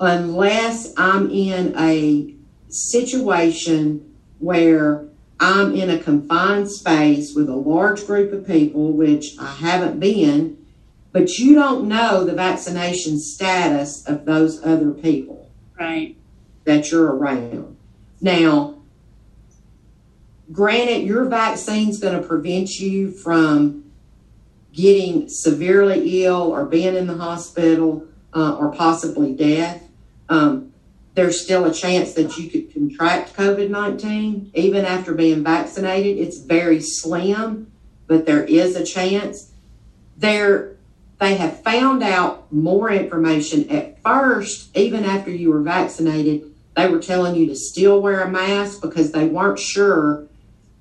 unless 0.00 0.92
I'm 0.96 1.30
in 1.30 1.74
a 1.78 2.34
situation 2.68 4.14
where 4.38 5.06
I'm 5.38 5.74
in 5.74 5.90
a 5.90 5.98
confined 5.98 6.70
space 6.70 7.34
with 7.34 7.48
a 7.48 7.56
large 7.56 8.06
group 8.06 8.32
of 8.32 8.46
people, 8.46 8.92
which 8.92 9.38
I 9.38 9.54
haven't 9.54 10.00
been, 10.00 10.56
but 11.12 11.38
you 11.38 11.54
don't 11.54 11.88
know 11.88 12.24
the 12.24 12.34
vaccination 12.34 13.18
status 13.18 14.06
of 14.06 14.24
those 14.24 14.64
other 14.64 14.92
people. 14.92 15.50
Right. 15.78 16.16
That 16.64 16.90
you're 16.90 17.14
around. 17.14 17.76
Now, 18.20 18.76
granted, 20.50 21.06
your 21.06 21.26
vaccine's 21.26 21.98
going 21.98 22.20
to 22.20 22.26
prevent 22.26 22.80
you 22.80 23.10
from 23.10 23.85
getting 24.76 25.26
severely 25.26 26.24
ill 26.24 26.42
or 26.42 26.66
being 26.66 26.94
in 26.94 27.06
the 27.06 27.16
hospital 27.16 28.06
uh, 28.34 28.56
or 28.56 28.70
possibly 28.70 29.34
death. 29.34 29.82
Um, 30.28 30.74
there's 31.14 31.40
still 31.40 31.64
a 31.64 31.72
chance 31.72 32.12
that 32.12 32.36
you 32.36 32.50
could 32.50 32.72
contract 32.74 33.34
COVID 33.34 33.70
19 33.70 34.50
even 34.54 34.84
after 34.84 35.14
being 35.14 35.42
vaccinated. 35.42 36.18
It's 36.18 36.38
very 36.38 36.80
slim, 36.80 37.72
but 38.06 38.26
there 38.26 38.44
is 38.44 38.76
a 38.76 38.84
chance. 38.84 39.50
There, 40.18 40.76
they 41.18 41.36
have 41.36 41.62
found 41.62 42.02
out 42.02 42.52
more 42.52 42.90
information. 42.90 43.70
At 43.70 44.02
first, 44.02 44.76
even 44.76 45.06
after 45.06 45.30
you 45.30 45.50
were 45.50 45.62
vaccinated, 45.62 46.52
they 46.76 46.86
were 46.86 47.00
telling 47.00 47.34
you 47.34 47.46
to 47.46 47.56
still 47.56 48.02
wear 48.02 48.20
a 48.20 48.30
mask 48.30 48.82
because 48.82 49.12
they 49.12 49.26
weren't 49.26 49.58
sure 49.58 50.26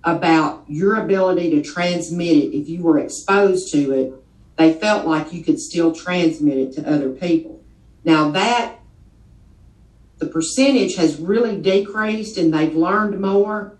about 0.06 0.63
your 0.68 0.96
ability 0.96 1.50
to 1.50 1.62
transmit 1.62 2.38
it 2.38 2.56
if 2.56 2.70
you 2.70 2.82
were 2.82 3.00
exposed 3.00 3.72
to 3.74 3.91
it, 3.91 4.13
they 4.56 4.72
felt 4.72 5.06
like 5.06 5.34
you 5.34 5.44
could 5.44 5.60
still 5.60 5.91
transmit 5.91 6.58
it 6.58 6.74
to 6.74 6.89
other 6.89 7.10
people. 7.10 7.62
Now 8.06 8.30
that 8.32 8.80
the 10.18 10.28
percentage 10.28 10.96
has 10.96 11.20
really 11.20 11.60
decreased 11.60 12.38
and 12.38 12.54
they've 12.54 12.76
learned 12.76 13.20
more. 13.20 13.78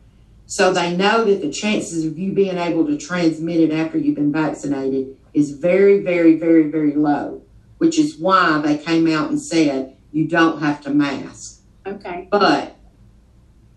So 0.48 0.74
they 0.74 0.96
know 0.96 1.24
that 1.24 1.42
the 1.42 1.52
chances 1.52 2.06
of 2.06 2.20
you 2.20 2.32
being 2.34 2.58
able 2.58 2.86
to 2.88 2.98
transmit 2.98 3.62
it 3.62 3.72
after 3.72 3.98
you've 3.98 4.16
been 4.16 4.32
vaccinated 4.32 5.18
is 5.34 5.52
very, 5.52 6.02
very, 6.02 6.38
very, 6.38 6.70
very 6.70 6.94
low, 6.94 7.42
which 7.78 7.98
is 7.98 8.18
why 8.18 8.60
they 8.60 8.78
came 8.78 9.08
out 9.08 9.30
and 9.30 9.42
said 9.42 9.96
you 10.12 10.28
don't 10.28 10.60
have 10.60 10.82
to 10.82 10.92
mask. 10.92 11.62
Okay. 11.86 12.28
But 12.30 12.76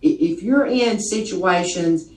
if 0.02 0.42
you're 0.42 0.66
in 0.66 1.00
situations, 1.00 2.10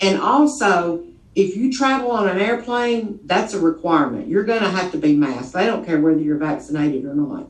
and 0.00 0.20
also 0.20 1.04
if 1.38 1.56
you 1.56 1.72
travel 1.72 2.10
on 2.10 2.28
an 2.28 2.40
airplane, 2.40 3.20
that's 3.24 3.54
a 3.54 3.60
requirement. 3.60 4.26
You're 4.26 4.42
going 4.42 4.62
to 4.62 4.70
have 4.70 4.90
to 4.90 4.98
be 4.98 5.16
masked. 5.16 5.52
They 5.52 5.66
don't 5.66 5.86
care 5.86 6.00
whether 6.00 6.18
you're 6.18 6.36
vaccinated 6.36 7.04
or 7.04 7.14
not. 7.14 7.48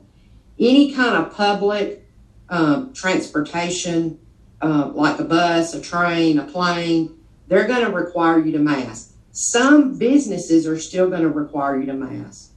Any 0.59 0.93
kind 0.93 1.15
of 1.15 1.33
public 1.33 2.05
um, 2.49 2.93
transportation, 2.93 4.19
uh, 4.61 4.91
like 4.93 5.19
a 5.19 5.23
bus, 5.23 5.73
a 5.73 5.81
train, 5.81 6.37
a 6.37 6.43
plane, 6.43 7.17
they're 7.47 7.65
going 7.65 7.83
to 7.83 7.91
require 7.91 8.37
you 8.37 8.51
to 8.51 8.59
mask. 8.59 9.13
Some 9.31 9.97
businesses 9.97 10.67
are 10.67 10.77
still 10.77 11.09
going 11.09 11.23
to 11.23 11.29
require 11.29 11.79
you 11.79 11.87
to 11.87 11.93
mask. 11.93 12.51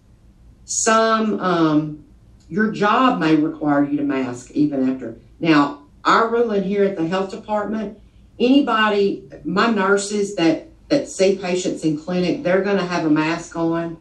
Some, 0.67 1.41
um, 1.41 2.05
your 2.51 2.73
job 2.73 3.21
may 3.21 3.37
require 3.37 3.85
you 3.85 3.97
to 3.97 4.05
mask 4.05 4.51
even 4.51 4.91
after. 4.91 5.17
Now, 5.41 5.85
our 6.05 6.29
ruling 6.29 6.65
here 6.65 6.85
at 6.85 6.97
the 6.97 7.09
health 7.09 7.31
department, 7.31 8.02
anybody, 8.39 9.29
my 9.45 9.69
nurses 9.69 10.35
that 10.37 10.69
that 10.89 11.09
see 11.09 11.37
patients 11.37 11.85
in 11.85 11.99
clinic, 11.99 12.43
they're 12.43 12.63
going 12.63 12.77
to 12.77 12.85
have 12.85 13.07
a 13.07 13.11
mask 13.11 13.57
on. 13.57 13.97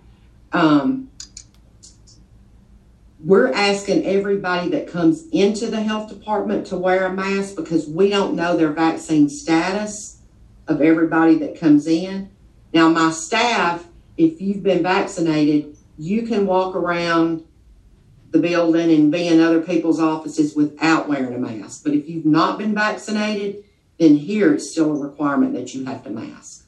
Um, 0.52 1.10
we're 3.24 3.54
asking 3.54 4.06
everybody 4.06 4.70
that 4.72 4.88
comes 4.88 5.28
into 5.32 5.68
the 5.68 5.82
health 5.82 6.10
department 6.10 6.68
to 6.68 6.78
wear 6.78 7.06
a 7.06 7.14
mask 7.14 7.56
because 7.56 7.88
we 7.88 8.10
don't 8.10 8.36
know 8.36 8.58
their 8.58 8.74
vaccine 8.74 9.30
status 9.30 10.18
of 10.68 10.82
everybody 10.82 11.36
that 11.36 11.58
comes 11.58 11.88
in. 11.88 12.30
Now, 12.74 12.90
my 12.90 13.12
staff, 13.12 13.86
if 14.18 14.42
you've 14.42 14.64
been 14.64 14.84
vaccinated, 14.84 15.78
you 15.98 16.24
can 16.24 16.46
walk 16.46 16.76
around 16.76 17.46
the 18.32 18.40
building 18.40 18.92
and 18.92 19.12
be 19.12 19.28
in 19.28 19.40
other 19.40 19.62
people's 19.62 20.00
offices 20.00 20.56
without 20.56 21.08
wearing 21.08 21.34
a 21.34 21.38
mask. 21.38 21.84
But 21.84 21.94
if 21.94 22.10
you've 22.10 22.26
not 22.26 22.58
been 22.58 22.74
vaccinated, 22.74 23.64
then 24.02 24.16
here 24.16 24.52
it's 24.56 24.72
still 24.72 24.92
a 24.92 25.08
requirement 25.08 25.54
that 25.54 25.76
you 25.76 25.86
have 25.86 26.04
to 26.04 26.10
mask. 26.10 26.66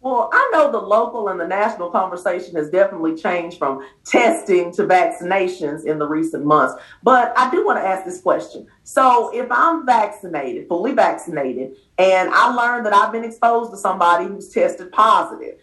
Well, 0.00 0.30
I 0.32 0.50
know 0.52 0.70
the 0.72 0.78
local 0.78 1.28
and 1.28 1.38
the 1.38 1.46
national 1.46 1.90
conversation 1.90 2.54
has 2.54 2.70
definitely 2.70 3.14
changed 3.14 3.58
from 3.58 3.86
testing 4.06 4.72
to 4.74 4.84
vaccinations 4.84 5.84
in 5.84 5.98
the 5.98 6.06
recent 6.06 6.46
months. 6.46 6.80
But 7.02 7.36
I 7.36 7.50
do 7.50 7.66
want 7.66 7.80
to 7.80 7.86
ask 7.86 8.06
this 8.06 8.22
question. 8.22 8.68
So, 8.84 9.30
if 9.34 9.50
I'm 9.50 9.84
vaccinated, 9.84 10.66
fully 10.68 10.92
vaccinated, 10.92 11.76
and 11.98 12.30
I 12.32 12.54
learn 12.54 12.84
that 12.84 12.94
I've 12.94 13.12
been 13.12 13.24
exposed 13.24 13.72
to 13.72 13.76
somebody 13.76 14.26
who's 14.26 14.48
tested 14.48 14.92
positive, 14.92 15.56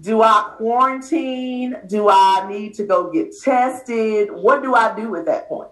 do 0.00 0.22
I 0.22 0.54
quarantine? 0.56 1.76
Do 1.86 2.08
I 2.08 2.46
need 2.48 2.74
to 2.74 2.86
go 2.86 3.12
get 3.12 3.36
tested? 3.42 4.30
What 4.30 4.62
do 4.62 4.74
I 4.74 4.94
do 4.96 5.16
at 5.16 5.26
that 5.26 5.48
point? 5.48 5.68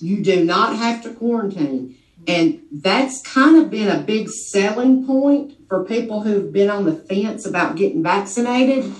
You 0.00 0.24
do 0.24 0.44
not 0.44 0.74
have 0.74 1.02
to 1.04 1.12
quarantine. 1.12 1.96
And 2.26 2.62
that's 2.72 3.22
kind 3.22 3.56
of 3.56 3.70
been 3.70 3.88
a 3.88 4.02
big 4.02 4.28
selling 4.28 5.06
point 5.06 5.54
for 5.68 5.84
people 5.84 6.22
who've 6.22 6.52
been 6.52 6.70
on 6.70 6.84
the 6.84 6.94
fence 6.94 7.46
about 7.46 7.76
getting 7.76 8.02
vaccinated. 8.02 8.92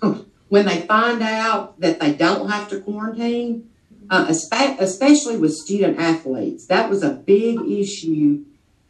when 0.48 0.66
they 0.66 0.82
find 0.82 1.22
out 1.22 1.80
that 1.80 2.00
they 2.00 2.12
don't 2.12 2.50
have 2.50 2.68
to 2.68 2.80
quarantine, 2.80 3.70
uh, 4.10 4.26
especially 4.28 5.36
with 5.36 5.54
student 5.54 5.98
athletes, 5.98 6.66
that 6.66 6.90
was 6.90 7.02
a 7.02 7.10
big 7.10 7.60
issue 7.60 8.44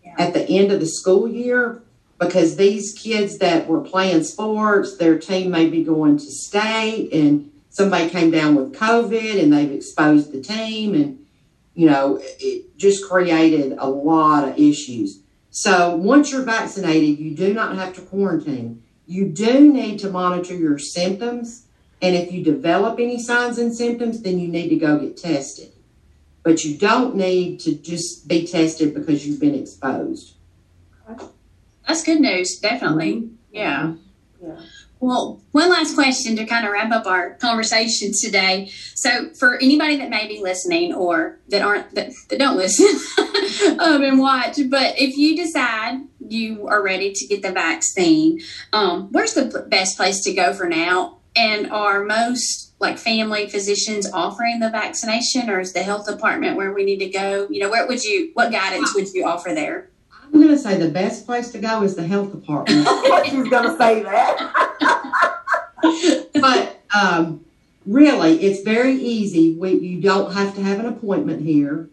yeah. 0.05 0.15
at 0.19 0.35
the 0.35 0.43
end 0.49 0.73
of 0.73 0.81
the 0.81 0.87
school 0.87 1.29
year 1.29 1.83
because 2.19 2.57
these 2.57 2.93
kids 2.93 3.39
that 3.39 3.69
were 3.69 3.81
playing 3.81 4.25
sports, 4.25 4.97
their 4.97 5.19
team 5.19 5.51
may 5.51 5.69
be 5.69 5.85
going 5.85 6.17
to 6.17 6.25
state 6.25 7.13
and 7.13 7.51
somebody 7.69 8.09
came 8.09 8.31
down 8.31 8.55
with 8.55 8.73
COVID 8.75 9.43
and 9.43 9.53
they've 9.53 9.73
exposed 9.73 10.33
the 10.33 10.41
team 10.41 10.95
and 10.95 11.22
you 11.75 11.87
know, 11.87 12.21
it 12.23 12.77
just 12.77 13.09
created 13.09 13.77
a 13.79 13.89
lot 13.89 14.49
of 14.49 14.59
issues. 14.59 15.21
So 15.51 15.97
once 15.97 16.33
you're 16.33 16.43
vaccinated, 16.43 17.19
you 17.19 17.35
do 17.35 17.53
not 17.53 17.77
have 17.77 17.95
to 17.95 18.03
quarantine. 18.03 18.83
You 19.07 19.29
do 19.29 19.73
need 19.73 19.99
to 20.01 20.11
monitor 20.11 20.55
your 20.55 20.79
symptoms. 20.79 21.67
And 22.01 22.17
if 22.17 22.33
you 22.33 22.43
develop 22.43 22.99
any 22.99 23.19
signs 23.19 23.59
and 23.59 23.75
symptoms, 23.75 24.23
then 24.23 24.39
you 24.39 24.49
need 24.49 24.69
to 24.71 24.77
go 24.77 24.99
get 24.99 25.17
tested. 25.17 25.73
But 26.43 26.65
you 26.65 26.77
don't 26.77 27.15
need 27.15 27.61
to 27.61 27.75
just 27.75 28.27
be 28.27 28.47
tested 28.47 28.95
because 28.95 29.27
you've 29.27 29.41
been 29.41 29.55
exposed. 29.55 30.35
That's 31.87 32.03
good 32.03 32.21
news, 32.21 32.59
definitely. 32.59 33.15
Mm-hmm. 33.15 33.35
Yeah. 33.53 33.95
Yeah. 34.43 34.61
Well, 35.03 35.41
one 35.51 35.69
last 35.69 35.97
question 35.97 36.37
to 36.37 36.45
kind 36.45 36.65
of 36.65 36.73
wrap 36.73 36.93
up 36.93 37.07
our 37.07 37.31
conversation 37.35 38.13
today. 38.13 38.71
So, 38.95 39.31
for 39.31 39.57
anybody 39.57 39.97
that 39.97 40.11
may 40.11 40.29
be 40.29 40.41
listening 40.41 40.95
or 40.95 41.41
that 41.49 41.61
aren't 41.61 41.93
that, 41.97 42.13
that 42.29 42.39
don't 42.39 42.57
listen 42.57 42.87
um, 43.81 44.05
and 44.05 44.21
watch, 44.21 44.61
but 44.71 44.97
if 45.01 45.17
you 45.17 45.35
decide 45.35 46.03
you 46.21 46.69
are 46.69 46.81
ready 46.81 47.13
to 47.15 47.27
get 47.27 47.43
the 47.43 47.51
vaccine, 47.51 48.43
um, 48.73 49.09
where's 49.11 49.35
the 49.35 49.67
best 49.69 49.97
place 49.97 50.23
to 50.23 50.33
go 50.35 50.55
for 50.55 50.69
now? 50.69 51.19
And 51.35 51.73
are 51.73 52.05
most 52.05 52.73
like 52.79 52.97
family 52.97 53.49
physicians 53.49 54.09
offering 54.13 54.61
the 54.61 54.71
vaccination, 54.71 55.51
or 55.51 55.59
is 55.59 55.73
the 55.73 55.83
health 55.83 56.07
department 56.07 56.57
where 56.57 56.73
we 56.73 56.85
need 56.85 56.99
to 56.99 57.09
go? 57.09 57.49
You 57.51 57.59
know, 57.59 57.71
where 57.71 57.89
would 57.89 58.05
you? 58.05 58.31
What 58.35 58.53
guidance 58.53 58.95
would 58.95 59.13
you 59.13 59.27
offer 59.27 59.53
there? 59.53 59.91
I'm 60.33 60.41
going 60.41 60.55
to 60.55 60.59
say 60.59 60.79
the 60.79 60.89
best 60.89 61.27
place 61.27 61.51
to 61.51 61.59
go 61.59 61.83
is 61.83 61.95
the 61.95 62.07
health 62.07 62.33
department. 62.33 62.89
She's 63.27 63.49
going 63.49 63.71
to 63.71 63.77
say 63.77 64.03
that. 64.03 64.53
but 66.35 66.81
um, 66.95 67.45
really, 67.87 68.43
it's 68.43 68.63
very 68.63 68.95
easy. 68.95 69.55
We, 69.55 69.75
you 69.75 70.01
don't 70.01 70.33
have 70.33 70.55
to 70.55 70.63
have 70.63 70.81
an 70.81 70.87
appointment 70.87 71.43
here. 71.43 71.89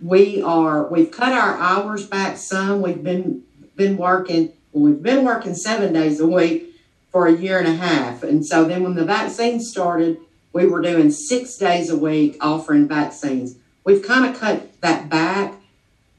We 0.00 0.42
are 0.42 0.86
we've 0.88 1.10
cut 1.10 1.32
our 1.32 1.56
hours 1.58 2.06
back 2.06 2.36
some. 2.36 2.82
We've 2.82 3.02
been 3.02 3.42
been 3.76 3.96
working. 3.96 4.52
Well, 4.72 4.84
we've 4.84 5.02
been 5.02 5.24
working 5.24 5.54
seven 5.54 5.92
days 5.92 6.20
a 6.20 6.26
week 6.26 6.74
for 7.10 7.26
a 7.26 7.32
year 7.32 7.58
and 7.58 7.68
a 7.68 7.74
half, 7.76 8.22
and 8.22 8.44
so 8.44 8.64
then 8.64 8.82
when 8.82 8.94
the 8.94 9.04
vaccine 9.04 9.60
started, 9.60 10.18
we 10.52 10.66
were 10.66 10.82
doing 10.82 11.10
six 11.10 11.56
days 11.56 11.90
a 11.90 11.96
week 11.96 12.36
offering 12.40 12.88
vaccines. 12.88 13.56
We've 13.84 14.02
kind 14.02 14.26
of 14.26 14.38
cut 14.38 14.80
that 14.80 15.08
back 15.08 15.54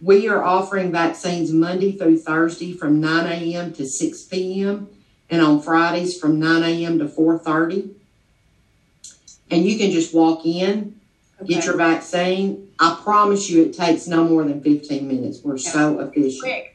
we 0.06 0.30
are 0.30 0.44
offering 0.44 0.91
vaccines 0.91 1.52
Monday 1.52 1.91
through 1.91 2.20
Thursday 2.20 2.74
from 2.74 3.02
9 3.02 3.26
a.m. 3.26 3.74
to 3.74 3.88
6 3.88 4.24
p.m. 4.26 4.88
and 5.32 5.41
on 5.41 5.60
Fridays 5.60 6.20
from 6.20 6.39
9 6.39 6.62
a.m. 6.63 7.00
to 7.00 7.06
4:30. 7.06 7.89
And 9.50 9.65
you 9.65 9.78
can 9.78 9.89
just 9.89 10.13
walk 10.13 10.46
in, 10.46 11.00
okay. 11.41 11.56
get 11.56 11.65
your 11.65 11.78
vaccine. 11.78 12.70
I 12.80 13.00
promise 13.04 13.50
you, 13.50 13.63
it 13.63 13.74
takes 13.74 14.08
no 14.08 14.26
more 14.26 14.44
than 14.44 14.62
15 14.62 15.08
minutes. 15.08 15.39
We're 15.44 15.58
yeah. 15.58 15.72
so 15.72 16.00
efficient. 16.00 16.65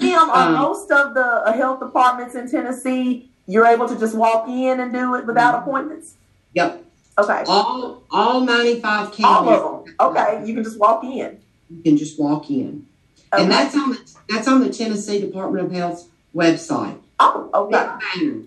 Kim, 0.00 0.30
are 0.30 0.48
um, 0.48 0.54
most 0.54 0.90
of 0.90 1.14
the 1.14 1.24
uh, 1.24 1.52
health 1.52 1.78
departments 1.78 2.34
in 2.34 2.50
Tennessee, 2.50 3.30
you're 3.46 3.66
able 3.66 3.88
to 3.88 3.98
just 3.98 4.16
walk 4.16 4.48
in 4.48 4.80
and 4.80 4.92
do 4.92 5.14
it 5.14 5.24
without 5.26 5.54
mm-hmm. 5.54 5.68
appointments. 5.68 6.14
Yep. 6.54 6.82
Okay. 7.18 7.44
All 7.46 8.02
all 8.10 8.40
95 8.40 9.12
counties. 9.12 9.24
All 9.24 9.48
of 9.48 9.84
them. 9.84 9.94
Okay, 10.00 10.42
you 10.46 10.54
can 10.54 10.64
just 10.64 10.78
walk 10.80 11.04
in. 11.04 11.38
You 11.70 11.82
can 11.82 11.96
just 11.96 12.18
walk 12.18 12.50
in. 12.50 12.86
Okay. 13.32 13.42
And 13.42 13.52
that's 13.52 13.76
on 13.76 13.90
the 13.90 14.14
that's 14.28 14.48
on 14.48 14.60
the 14.60 14.70
Tennessee 14.70 15.20
Department 15.20 15.66
of 15.66 15.72
Health's 15.72 16.08
website. 16.34 16.98
Oh, 17.18 17.50
okay. 17.54 18.42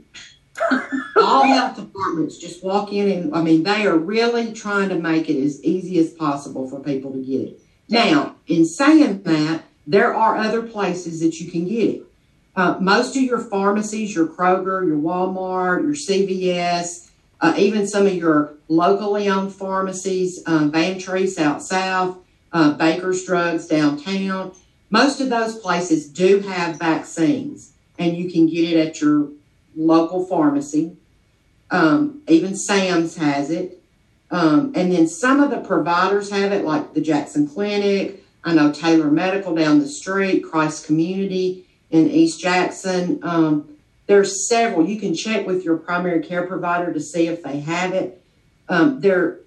All 1.18 1.44
health 1.44 1.76
departments 1.76 2.38
just 2.38 2.64
walk 2.64 2.92
in 2.92 3.10
and 3.10 3.36
I 3.36 3.42
mean 3.42 3.64
they 3.64 3.86
are 3.86 3.98
really 3.98 4.54
trying 4.54 4.90
to 4.90 4.96
make 4.96 5.30
it 5.30 5.42
as 5.42 5.64
easy 5.64 6.00
as 6.00 6.12
possible 6.12 6.70
for 6.70 6.80
people 6.80 7.12
to 7.12 7.20
get 7.24 7.42
it. 7.42 7.62
Now, 7.90 8.36
in 8.48 8.66
saying 8.66 9.24
that, 9.24 9.64
there 9.88 10.14
are 10.14 10.38
other 10.38 10.62
places 10.62 11.22
that 11.22 11.40
you 11.40 11.50
can 11.50 11.68
get 11.68 11.90
it. 11.90 12.04
Uh, 12.56 12.78
most 12.80 13.16
of 13.16 13.24
your 13.24 13.40
pharmacies, 13.40 14.14
your 14.14 14.28
Kroger, 14.28 14.86
your 14.86 14.98
Walmart, 14.98 15.82
your 15.82 15.94
CVS, 15.94 17.10
uh, 17.42 17.54
even 17.58 17.88
some 17.88 18.06
of 18.06 18.14
your 18.14 18.54
locally 18.68 19.30
owned 19.30 19.54
pharmacies, 19.54 20.44
um, 20.46 20.72
Van 20.72 20.98
Treese 20.98 21.40
out 21.40 21.64
south, 21.64 22.18
uh, 22.52 22.74
Baker's 22.74 23.26
Drugs 23.26 23.68
downtown. 23.68 24.54
Most 24.90 25.22
of 25.22 25.30
those 25.30 25.58
places 25.60 26.08
do 26.10 26.40
have 26.40 26.78
vaccines, 26.78 27.74
and 27.98 28.18
you 28.18 28.32
can 28.32 28.48
get 28.48 28.70
it 28.70 28.88
at 28.88 29.02
your 29.02 29.30
local 29.76 30.26
pharmacy. 30.26 30.98
Um, 31.72 32.22
even 32.28 32.56
Sam's 32.56 33.18
has 33.18 33.52
it. 33.52 33.82
Um, 34.32 34.74
and 34.76 34.92
then 34.92 35.08
some 35.08 35.42
of 35.42 35.50
the 35.50 35.60
providers 35.60 36.32
have 36.32 36.52
it, 36.52 36.64
like 36.64 36.94
the 36.94 37.02
Jackson 37.02 37.48
Clinic. 37.48 38.24
I 38.44 38.54
know 38.54 38.72
Taylor 38.72 39.12
Medical 39.12 39.56
down 39.56 39.80
the 39.80 39.88
street, 39.88 40.44
Christ 40.44 40.86
Community 40.86 41.66
in 41.90 42.10
East 42.10 42.40
Jackson. 42.40 43.20
Um, 43.24 43.78
there's 44.08 44.48
several. 44.48 44.88
You 44.88 45.00
can 45.00 45.14
check 45.14 45.46
with 45.46 45.64
your 45.64 45.78
primary 45.78 46.24
care 46.24 46.46
provider 46.48 46.94
to 46.94 47.00
see 47.00 47.28
if 47.28 47.44
they 47.44 47.60
have 47.60 47.94
it. 47.94 48.22
Um, 48.68 49.02
there 49.02 49.40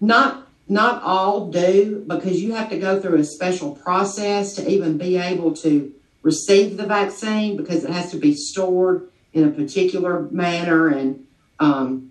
Not 0.00 0.41
not 0.72 1.02
all 1.02 1.50
do 1.50 2.02
because 2.06 2.42
you 2.42 2.54
have 2.54 2.70
to 2.70 2.78
go 2.78 2.98
through 3.00 3.18
a 3.18 3.24
special 3.24 3.74
process 3.76 4.54
to 4.54 4.66
even 4.68 4.96
be 4.96 5.18
able 5.18 5.54
to 5.56 5.92
receive 6.22 6.78
the 6.78 6.86
vaccine 6.86 7.56
because 7.56 7.84
it 7.84 7.90
has 7.90 8.10
to 8.10 8.16
be 8.16 8.34
stored 8.34 9.08
in 9.34 9.46
a 9.46 9.50
particular 9.50 10.22
manner 10.30 10.88
and 10.88 11.26
um, 11.60 12.10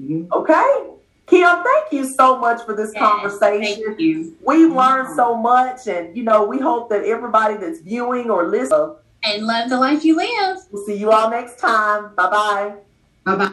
Mhm. 0.00 0.30
Okay. 0.32 0.91
Kim, 1.26 1.62
thank 1.62 1.92
you 1.92 2.04
so 2.04 2.38
much 2.38 2.64
for 2.64 2.74
this 2.74 2.92
Yeah, 2.94 3.00
conversation. 3.00 3.84
Thank 3.86 4.00
you. 4.00 4.36
We've 4.44 4.72
learned 4.72 5.14
so 5.14 5.36
much, 5.36 5.86
and 5.86 6.16
you 6.16 6.24
know, 6.24 6.44
we 6.44 6.58
hope 6.58 6.90
that 6.90 7.04
everybody 7.04 7.56
that's 7.56 7.80
viewing 7.80 8.30
or 8.30 8.48
listening 8.48 8.96
And 9.24 9.46
love 9.46 9.70
the 9.70 9.78
life 9.78 10.04
you 10.04 10.16
live. 10.16 10.58
We'll 10.70 10.84
see 10.84 10.96
you 10.96 11.10
all 11.12 11.30
next 11.30 11.58
time. 11.58 12.14
Bye 12.16 12.30
bye. 12.30 12.74
Bye 13.24 13.36
bye. 13.36 13.52